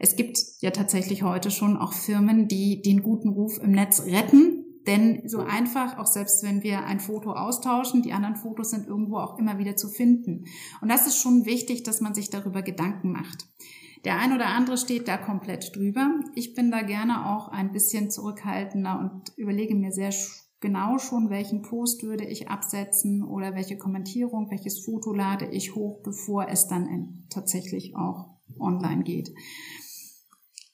Es 0.00 0.16
gibt 0.16 0.40
ja 0.58 0.72
tatsächlich 0.72 1.22
heute 1.22 1.52
schon 1.52 1.76
auch 1.76 1.92
Firmen, 1.92 2.48
die 2.48 2.82
den 2.82 3.02
guten 3.02 3.28
Ruf 3.28 3.58
im 3.62 3.70
Netz 3.70 4.02
retten. 4.06 4.64
Denn 4.88 5.22
so 5.28 5.38
einfach, 5.38 5.98
auch 5.98 6.08
selbst 6.08 6.42
wenn 6.42 6.64
wir 6.64 6.84
ein 6.84 6.98
Foto 6.98 7.32
austauschen, 7.32 8.02
die 8.02 8.12
anderen 8.12 8.34
Fotos 8.34 8.70
sind 8.70 8.88
irgendwo 8.88 9.18
auch 9.18 9.38
immer 9.38 9.58
wieder 9.58 9.76
zu 9.76 9.88
finden. 9.88 10.46
Und 10.80 10.90
das 10.90 11.06
ist 11.06 11.18
schon 11.18 11.46
wichtig, 11.46 11.84
dass 11.84 12.00
man 12.00 12.14
sich 12.14 12.28
darüber 12.30 12.62
Gedanken 12.62 13.12
macht. 13.12 13.46
Der 14.04 14.18
ein 14.18 14.32
oder 14.32 14.46
andere 14.46 14.76
steht 14.76 15.06
da 15.06 15.16
komplett 15.16 15.76
drüber. 15.76 16.10
Ich 16.34 16.54
bin 16.54 16.72
da 16.72 16.82
gerne 16.82 17.30
auch 17.30 17.46
ein 17.46 17.70
bisschen 17.70 18.10
zurückhaltender 18.10 18.98
und 18.98 19.32
überlege 19.36 19.76
mir 19.76 19.92
sehr 19.92 20.10
genau 20.62 20.96
schon, 20.98 21.28
welchen 21.28 21.60
Post 21.60 22.02
würde 22.02 22.24
ich 22.24 22.48
absetzen 22.48 23.22
oder 23.22 23.54
welche 23.54 23.76
Kommentierung, 23.76 24.50
welches 24.50 24.82
Foto 24.82 25.12
lade 25.12 25.46
ich 25.46 25.74
hoch, 25.74 26.00
bevor 26.02 26.48
es 26.48 26.66
dann 26.66 27.26
tatsächlich 27.28 27.94
auch 27.94 28.30
online 28.58 29.02
geht. 29.02 29.34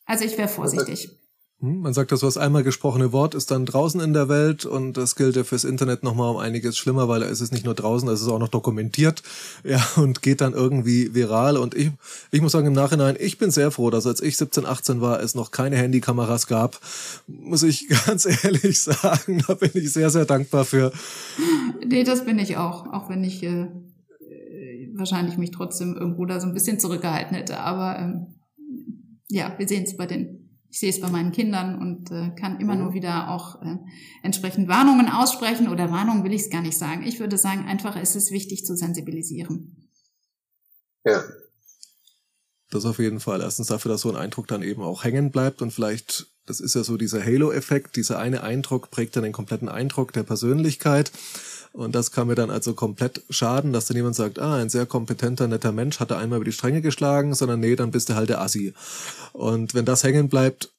Also 0.04 0.24
ich 0.24 0.38
wäre 0.38 0.48
vorsichtig. 0.48 1.17
Hm, 1.60 1.80
man 1.80 1.92
sagt, 1.92 2.12
das 2.12 2.22
was 2.22 2.36
einmal 2.36 2.62
gesprochene 2.62 3.10
Wort 3.10 3.34
ist 3.34 3.50
dann 3.50 3.66
draußen 3.66 4.00
in 4.00 4.12
der 4.12 4.28
Welt 4.28 4.64
und 4.64 4.96
das 4.96 5.16
gilt 5.16 5.34
ja 5.34 5.42
fürs 5.42 5.64
Internet 5.64 6.04
nochmal 6.04 6.30
um 6.30 6.36
einiges 6.36 6.78
schlimmer, 6.78 7.08
weil 7.08 7.18
da 7.18 7.26
ist 7.26 7.40
es 7.40 7.50
nicht 7.50 7.64
nur 7.64 7.74
draußen, 7.74 8.08
es 8.10 8.20
ist 8.20 8.28
auch 8.28 8.38
noch 8.38 8.48
dokumentiert, 8.48 9.24
ja, 9.64 9.84
und 9.96 10.22
geht 10.22 10.40
dann 10.40 10.52
irgendwie 10.52 11.14
viral. 11.14 11.56
Und 11.56 11.74
ich, 11.74 11.90
ich 12.30 12.40
muss 12.40 12.52
sagen 12.52 12.68
im 12.68 12.74
Nachhinein, 12.74 13.16
ich 13.18 13.38
bin 13.38 13.50
sehr 13.50 13.72
froh, 13.72 13.90
dass 13.90 14.06
als 14.06 14.22
ich 14.22 14.36
17, 14.36 14.66
18 14.66 15.00
war, 15.00 15.20
es 15.20 15.34
noch 15.34 15.50
keine 15.50 15.76
Handykameras 15.76 16.46
gab, 16.46 16.78
muss 17.26 17.64
ich 17.64 17.88
ganz 18.06 18.24
ehrlich 18.44 18.80
sagen, 18.80 19.42
da 19.48 19.54
bin 19.54 19.72
ich 19.74 19.92
sehr, 19.92 20.10
sehr 20.10 20.26
dankbar 20.26 20.64
für. 20.64 20.92
Nee, 21.84 22.04
das 22.04 22.24
bin 22.24 22.38
ich 22.38 22.56
auch, 22.56 22.86
auch 22.92 23.08
wenn 23.08 23.24
ich 23.24 23.42
äh, 23.42 23.66
wahrscheinlich 24.94 25.38
mich 25.38 25.50
trotzdem 25.50 25.96
irgendwo 25.96 26.24
da 26.24 26.38
so 26.38 26.46
ein 26.46 26.54
bisschen 26.54 26.78
zurückgehalten 26.78 27.36
hätte, 27.36 27.58
aber 27.58 27.98
ähm, 27.98 28.26
ja, 29.28 29.52
wir 29.58 29.66
sehen 29.66 29.82
es 29.82 29.96
bei 29.96 30.06
den 30.06 30.47
ich 30.70 30.80
sehe 30.80 30.90
es 30.90 31.00
bei 31.00 31.08
meinen 31.08 31.32
Kindern 31.32 31.78
und 31.78 32.10
äh, 32.10 32.30
kann 32.38 32.60
immer 32.60 32.76
nur 32.76 32.92
wieder 32.92 33.30
auch 33.30 33.62
äh, 33.62 33.76
entsprechend 34.22 34.68
Warnungen 34.68 35.08
aussprechen 35.08 35.68
oder 35.68 35.90
Warnungen 35.90 36.24
will 36.24 36.34
ich 36.34 36.42
es 36.42 36.50
gar 36.50 36.62
nicht 36.62 36.76
sagen. 36.76 37.06
Ich 37.06 37.20
würde 37.20 37.38
sagen, 37.38 37.66
einfach 37.66 38.00
ist 38.00 38.16
es 38.16 38.30
wichtig 38.30 38.64
zu 38.64 38.76
sensibilisieren. 38.76 39.88
Ja. 41.04 41.24
Das 42.70 42.84
auf 42.84 42.98
jeden 42.98 43.20
Fall. 43.20 43.40
Erstens 43.40 43.68
dafür, 43.68 43.92
dass 43.92 44.02
so 44.02 44.10
ein 44.10 44.16
Eindruck 44.16 44.46
dann 44.46 44.62
eben 44.62 44.82
auch 44.82 45.04
hängen 45.04 45.30
bleibt 45.30 45.62
und 45.62 45.70
vielleicht, 45.70 46.26
das 46.44 46.60
ist 46.60 46.74
ja 46.74 46.84
so 46.84 46.98
dieser 46.98 47.24
Halo-Effekt, 47.24 47.96
dieser 47.96 48.18
eine 48.18 48.42
Eindruck 48.42 48.90
prägt 48.90 49.16
dann 49.16 49.22
den 49.22 49.32
kompletten 49.32 49.70
Eindruck 49.70 50.12
der 50.12 50.22
Persönlichkeit. 50.22 51.10
Und 51.72 51.94
das 51.94 52.10
kann 52.10 52.26
mir 52.26 52.34
dann 52.34 52.50
also 52.50 52.74
komplett 52.74 53.22
schaden, 53.30 53.72
dass 53.72 53.86
dann 53.86 53.96
jemand 53.96 54.16
sagt, 54.16 54.38
ah, 54.38 54.56
ein 54.56 54.68
sehr 54.68 54.86
kompetenter, 54.86 55.46
netter 55.46 55.72
Mensch 55.72 56.00
hat 56.00 56.10
er 56.10 56.18
einmal 56.18 56.38
über 56.38 56.44
die 56.44 56.52
Stränge 56.52 56.80
geschlagen, 56.80 57.34
sondern 57.34 57.60
nee, 57.60 57.76
dann 57.76 57.90
bist 57.90 58.08
du 58.08 58.14
halt 58.14 58.30
der 58.30 58.40
Assi. 58.40 58.74
Und 59.32 59.74
wenn 59.74 59.84
das 59.84 60.02
hängen 60.02 60.28
bleibt, 60.28 60.72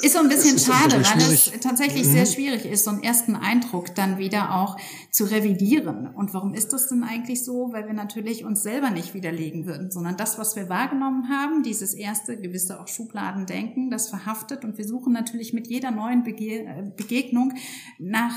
ist 0.00 0.12
so 0.12 0.20
ein 0.20 0.28
bisschen 0.28 0.58
schade, 0.60 0.94
weil 0.94 1.32
es 1.32 1.50
tatsächlich 1.60 2.06
mhm. 2.06 2.12
sehr 2.12 2.26
schwierig 2.26 2.66
ist, 2.66 2.84
so 2.84 2.90
einen 2.90 3.02
ersten 3.02 3.34
Eindruck 3.34 3.94
dann 3.96 4.16
wieder 4.16 4.54
auch 4.54 4.76
zu 5.10 5.24
revidieren. 5.24 6.06
Und 6.14 6.32
warum 6.34 6.54
ist 6.54 6.72
das 6.72 6.88
denn 6.88 7.02
eigentlich 7.02 7.44
so? 7.44 7.72
Weil 7.72 7.86
wir 7.86 7.92
natürlich 7.94 8.44
uns 8.44 8.62
selber 8.62 8.90
nicht 8.90 9.12
widerlegen 9.14 9.66
würden, 9.66 9.90
sondern 9.90 10.16
das, 10.16 10.38
was 10.38 10.54
wir 10.54 10.68
wahrgenommen 10.68 11.28
haben, 11.28 11.64
dieses 11.64 11.94
erste 11.94 12.36
gewisse 12.36 12.78
auch 12.80 12.86
Schubladendenken, 12.86 13.90
das 13.90 14.08
verhaftet. 14.08 14.64
Und 14.64 14.78
wir 14.78 14.86
suchen 14.86 15.12
natürlich 15.12 15.52
mit 15.52 15.66
jeder 15.66 15.90
neuen 15.90 16.22
Bege 16.22 16.92
Begegnung 16.96 17.54
nach 17.98 18.34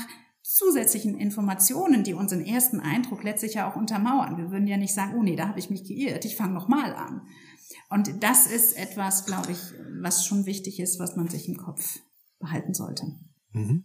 zusätzlichen 0.54 1.16
Informationen, 1.18 2.02
die 2.02 2.14
unseren 2.14 2.44
ersten 2.44 2.80
Eindruck 2.80 3.22
letztlich 3.22 3.54
ja 3.54 3.70
auch 3.70 3.76
untermauern. 3.76 4.36
Wir 4.36 4.50
würden 4.50 4.66
ja 4.66 4.76
nicht 4.76 4.94
sagen, 4.94 5.14
oh 5.16 5.22
nee, 5.22 5.36
da 5.36 5.48
habe 5.48 5.58
ich 5.58 5.70
mich 5.70 5.84
geirrt, 5.84 6.24
ich 6.24 6.36
fange 6.36 6.54
nochmal 6.54 6.94
an. 6.94 7.22
Und 7.88 8.22
das 8.22 8.46
ist 8.46 8.76
etwas, 8.76 9.26
glaube 9.26 9.52
ich, 9.52 9.58
was 10.00 10.26
schon 10.26 10.46
wichtig 10.46 10.80
ist, 10.80 10.98
was 10.98 11.16
man 11.16 11.28
sich 11.28 11.48
im 11.48 11.56
Kopf 11.56 12.00
behalten 12.40 12.74
sollte. 12.74 13.04
Mhm. 13.52 13.84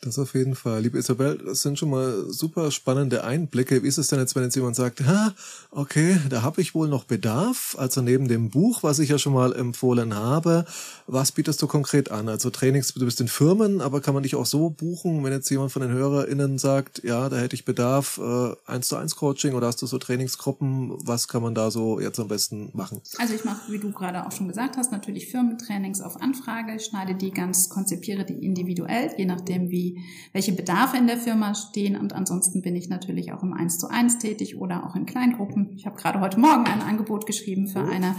Das 0.00 0.16
auf 0.16 0.34
jeden 0.34 0.54
Fall. 0.54 0.82
Liebe 0.82 0.96
Isabel, 0.96 1.38
das 1.38 1.62
sind 1.62 1.76
schon 1.76 1.90
mal 1.90 2.24
super 2.28 2.70
spannende 2.70 3.24
Einblicke. 3.24 3.82
Wie 3.82 3.88
ist 3.88 3.98
es 3.98 4.06
denn 4.06 4.20
jetzt, 4.20 4.36
wenn 4.36 4.44
jetzt 4.44 4.54
jemand 4.54 4.76
sagt, 4.76 5.04
ha, 5.04 5.34
okay, 5.72 6.20
da 6.30 6.42
habe 6.42 6.60
ich 6.60 6.72
wohl 6.72 6.86
noch 6.86 7.02
Bedarf, 7.02 7.74
also 7.76 8.00
neben 8.00 8.28
dem 8.28 8.48
Buch, 8.48 8.84
was 8.84 9.00
ich 9.00 9.08
ja 9.08 9.18
schon 9.18 9.32
mal 9.32 9.52
empfohlen 9.56 10.14
habe, 10.14 10.66
was 11.08 11.32
bietest 11.32 11.60
du 11.62 11.66
konkret 11.66 12.12
an? 12.12 12.28
Also 12.28 12.50
Trainings, 12.50 12.94
du 12.94 13.04
bist 13.04 13.20
in 13.20 13.26
Firmen, 13.26 13.80
aber 13.80 14.00
kann 14.00 14.14
man 14.14 14.22
dich 14.22 14.36
auch 14.36 14.46
so 14.46 14.70
buchen, 14.70 15.24
wenn 15.24 15.32
jetzt 15.32 15.50
jemand 15.50 15.72
von 15.72 15.82
den 15.82 15.90
HörerInnen 15.90 16.58
sagt, 16.58 17.02
ja, 17.02 17.28
da 17.28 17.36
hätte 17.36 17.56
ich 17.56 17.64
Bedarf, 17.64 18.20
äh, 18.22 18.54
eins 18.70 18.86
zu 18.86 18.94
eins 18.94 19.16
Coaching 19.16 19.54
oder 19.54 19.66
hast 19.66 19.82
du 19.82 19.86
so 19.86 19.98
Trainingsgruppen, 19.98 20.92
was 21.04 21.26
kann 21.26 21.42
man 21.42 21.56
da 21.56 21.72
so 21.72 21.98
jetzt 21.98 22.20
am 22.20 22.28
besten 22.28 22.70
machen? 22.72 23.00
Also 23.18 23.34
ich 23.34 23.44
mache, 23.44 23.72
wie 23.72 23.80
du 23.80 23.90
gerade 23.90 24.24
auch 24.24 24.32
schon 24.32 24.46
gesagt 24.46 24.76
hast, 24.76 24.92
natürlich 24.92 25.28
Firmentrainings 25.28 26.00
auf 26.02 26.20
Anfrage, 26.20 26.78
schneide 26.78 27.16
die 27.16 27.32
ganz, 27.32 27.68
konzipiere 27.68 28.24
die 28.24 28.44
individuell, 28.44 29.10
je 29.16 29.24
nachdem 29.24 29.70
wie 29.70 29.87
welche 30.32 30.52
Bedarfe 30.52 30.96
in 30.96 31.06
der 31.06 31.16
Firma 31.16 31.54
stehen. 31.54 31.96
Und 31.96 32.12
ansonsten 32.12 32.62
bin 32.62 32.76
ich 32.76 32.88
natürlich 32.88 33.32
auch 33.32 33.42
im 33.42 33.52
1 33.52 33.78
zu 33.78 33.88
1 33.88 34.18
tätig 34.18 34.56
oder 34.56 34.86
auch 34.86 34.96
in 34.96 35.06
Kleingruppen. 35.06 35.72
Ich 35.76 35.86
habe 35.86 35.96
gerade 35.96 36.20
heute 36.20 36.40
Morgen 36.40 36.66
ein 36.66 36.82
Angebot 36.82 37.26
geschrieben 37.26 37.68
für 37.68 37.84
eine 37.84 38.14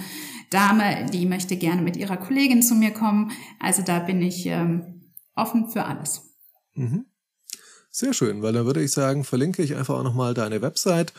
Dame, 0.50 1.06
die 1.12 1.26
möchte 1.26 1.58
gerne 1.58 1.82
mit 1.82 1.98
ihrer 1.98 2.18
Kollegin 2.18 2.62
zu 2.62 2.76
mir 2.76 2.92
kommen. 2.92 3.32
Also 3.60 3.82
da 3.84 4.00
bin 4.00 4.22
ich 4.22 4.46
ähm, 4.46 5.12
offen 5.36 5.70
für 5.70 5.86
alles. 5.86 6.36
Mhm. 6.76 7.09
Sehr 7.92 8.14
schön, 8.14 8.44
weil 8.44 8.54
dann 8.54 8.68
würde 8.68 8.84
ich 8.84 8.92
sagen, 8.92 9.24
verlinke 9.24 9.64
ich 9.64 9.76
einfach 9.76 9.98
auch 9.98 10.04
nochmal 10.04 10.36
deine 10.36 10.62
Website 10.62 11.12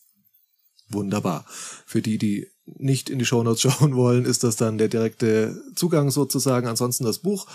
Wunderbar. 0.90 1.44
Für 1.86 2.02
die, 2.02 2.18
die 2.18 2.48
nicht 2.78 3.10
in 3.10 3.18
die 3.18 3.24
Shownotes 3.24 3.60
schauen 3.62 3.96
wollen, 3.96 4.24
ist 4.24 4.44
das 4.44 4.56
dann 4.56 4.78
der 4.78 4.88
direkte 4.88 5.60
Zugang 5.74 6.10
sozusagen. 6.10 6.66
Ansonsten 6.66 7.04
das 7.04 7.18
Buch 7.18 7.46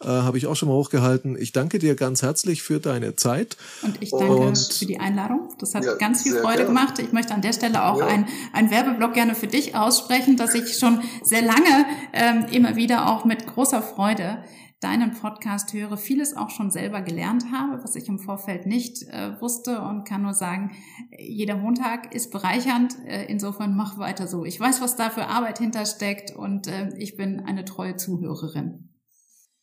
äh, 0.00 0.06
habe 0.06 0.38
ich 0.38 0.46
auch 0.46 0.56
schon 0.56 0.68
mal 0.68 0.74
hochgehalten. 0.74 1.36
Ich 1.38 1.52
danke 1.52 1.78
dir 1.78 1.94
ganz 1.94 2.22
herzlich 2.22 2.62
für 2.62 2.80
deine 2.80 3.16
Zeit. 3.16 3.56
Und 3.82 4.00
ich 4.00 4.10
danke 4.10 4.34
Und, 4.34 4.58
für 4.58 4.86
die 4.86 4.98
Einladung. 4.98 5.48
Das 5.58 5.74
hat 5.74 5.84
ja, 5.84 5.94
ganz 5.94 6.22
viel 6.22 6.32
Freude 6.32 6.58
gerne. 6.58 6.66
gemacht. 6.66 6.98
Ich 6.98 7.12
möchte 7.12 7.34
an 7.34 7.42
der 7.42 7.52
Stelle 7.52 7.84
auch 7.84 7.98
ja. 7.98 8.06
ein, 8.06 8.26
ein 8.52 8.70
Werbeblock 8.70 9.14
gerne 9.14 9.34
für 9.34 9.46
dich 9.46 9.74
aussprechen, 9.74 10.36
dass 10.36 10.54
ich 10.54 10.78
schon 10.78 11.00
sehr 11.22 11.42
lange 11.42 11.86
ähm, 12.12 12.46
immer 12.50 12.76
wieder 12.76 13.10
auch 13.10 13.24
mit 13.24 13.46
großer 13.46 13.82
Freude 13.82 14.38
deinen 14.82 15.12
Podcast 15.12 15.72
höre, 15.72 15.96
vieles 15.96 16.36
auch 16.36 16.50
schon 16.50 16.70
selber 16.70 17.02
gelernt 17.02 17.46
habe, 17.52 17.82
was 17.82 17.94
ich 17.94 18.08
im 18.08 18.18
Vorfeld 18.18 18.66
nicht 18.66 19.02
äh, 19.04 19.40
wusste 19.40 19.80
und 19.80 20.04
kann 20.04 20.22
nur 20.22 20.34
sagen, 20.34 20.72
jeder 21.16 21.56
Montag 21.56 22.12
ist 22.14 22.32
bereichernd. 22.32 22.96
Äh, 23.06 23.26
insofern 23.26 23.76
mach 23.76 23.98
weiter 23.98 24.26
so. 24.26 24.44
Ich 24.44 24.58
weiß, 24.58 24.80
was 24.80 24.96
da 24.96 25.10
für 25.10 25.28
Arbeit 25.28 25.58
hintersteckt 25.58 26.32
und 26.32 26.66
äh, 26.66 26.90
ich 26.98 27.16
bin 27.16 27.40
eine 27.40 27.64
treue 27.64 27.96
Zuhörerin. 27.96 28.88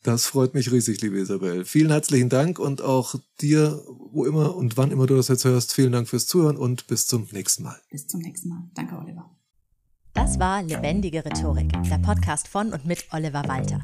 Das 0.03 0.25
freut 0.25 0.53
mich 0.53 0.71
riesig, 0.71 1.01
liebe 1.01 1.19
Isabel. 1.19 1.65
Vielen 1.65 1.91
herzlichen 1.91 2.29
Dank 2.29 2.57
und 2.57 2.81
auch 2.81 3.15
dir, 3.41 3.83
wo 4.11 4.23
immer 4.23 4.55
und 4.55 4.77
wann 4.77 4.91
immer 4.91 5.07
du 5.07 5.17
das 5.17 5.27
jetzt 5.27 5.43
hörst, 5.43 5.73
vielen 5.73 5.91
Dank 5.91 6.07
fürs 6.07 6.25
Zuhören 6.25 6.55
und 6.55 6.87
bis 6.87 7.05
zum 7.05 7.27
nächsten 7.33 7.63
Mal. 7.63 7.77
Bis 7.91 8.07
zum 8.07 8.21
nächsten 8.21 8.47
Mal. 8.47 8.69
Danke, 8.73 8.97
Oliver. 8.97 9.29
Das 10.13 10.39
war 10.39 10.63
Lebendige 10.63 11.25
Rhetorik, 11.25 11.71
der 11.89 11.97
Podcast 11.97 12.47
von 12.47 12.71
und 12.71 12.85
mit 12.85 13.05
Oliver 13.11 13.43
Walter. 13.47 13.83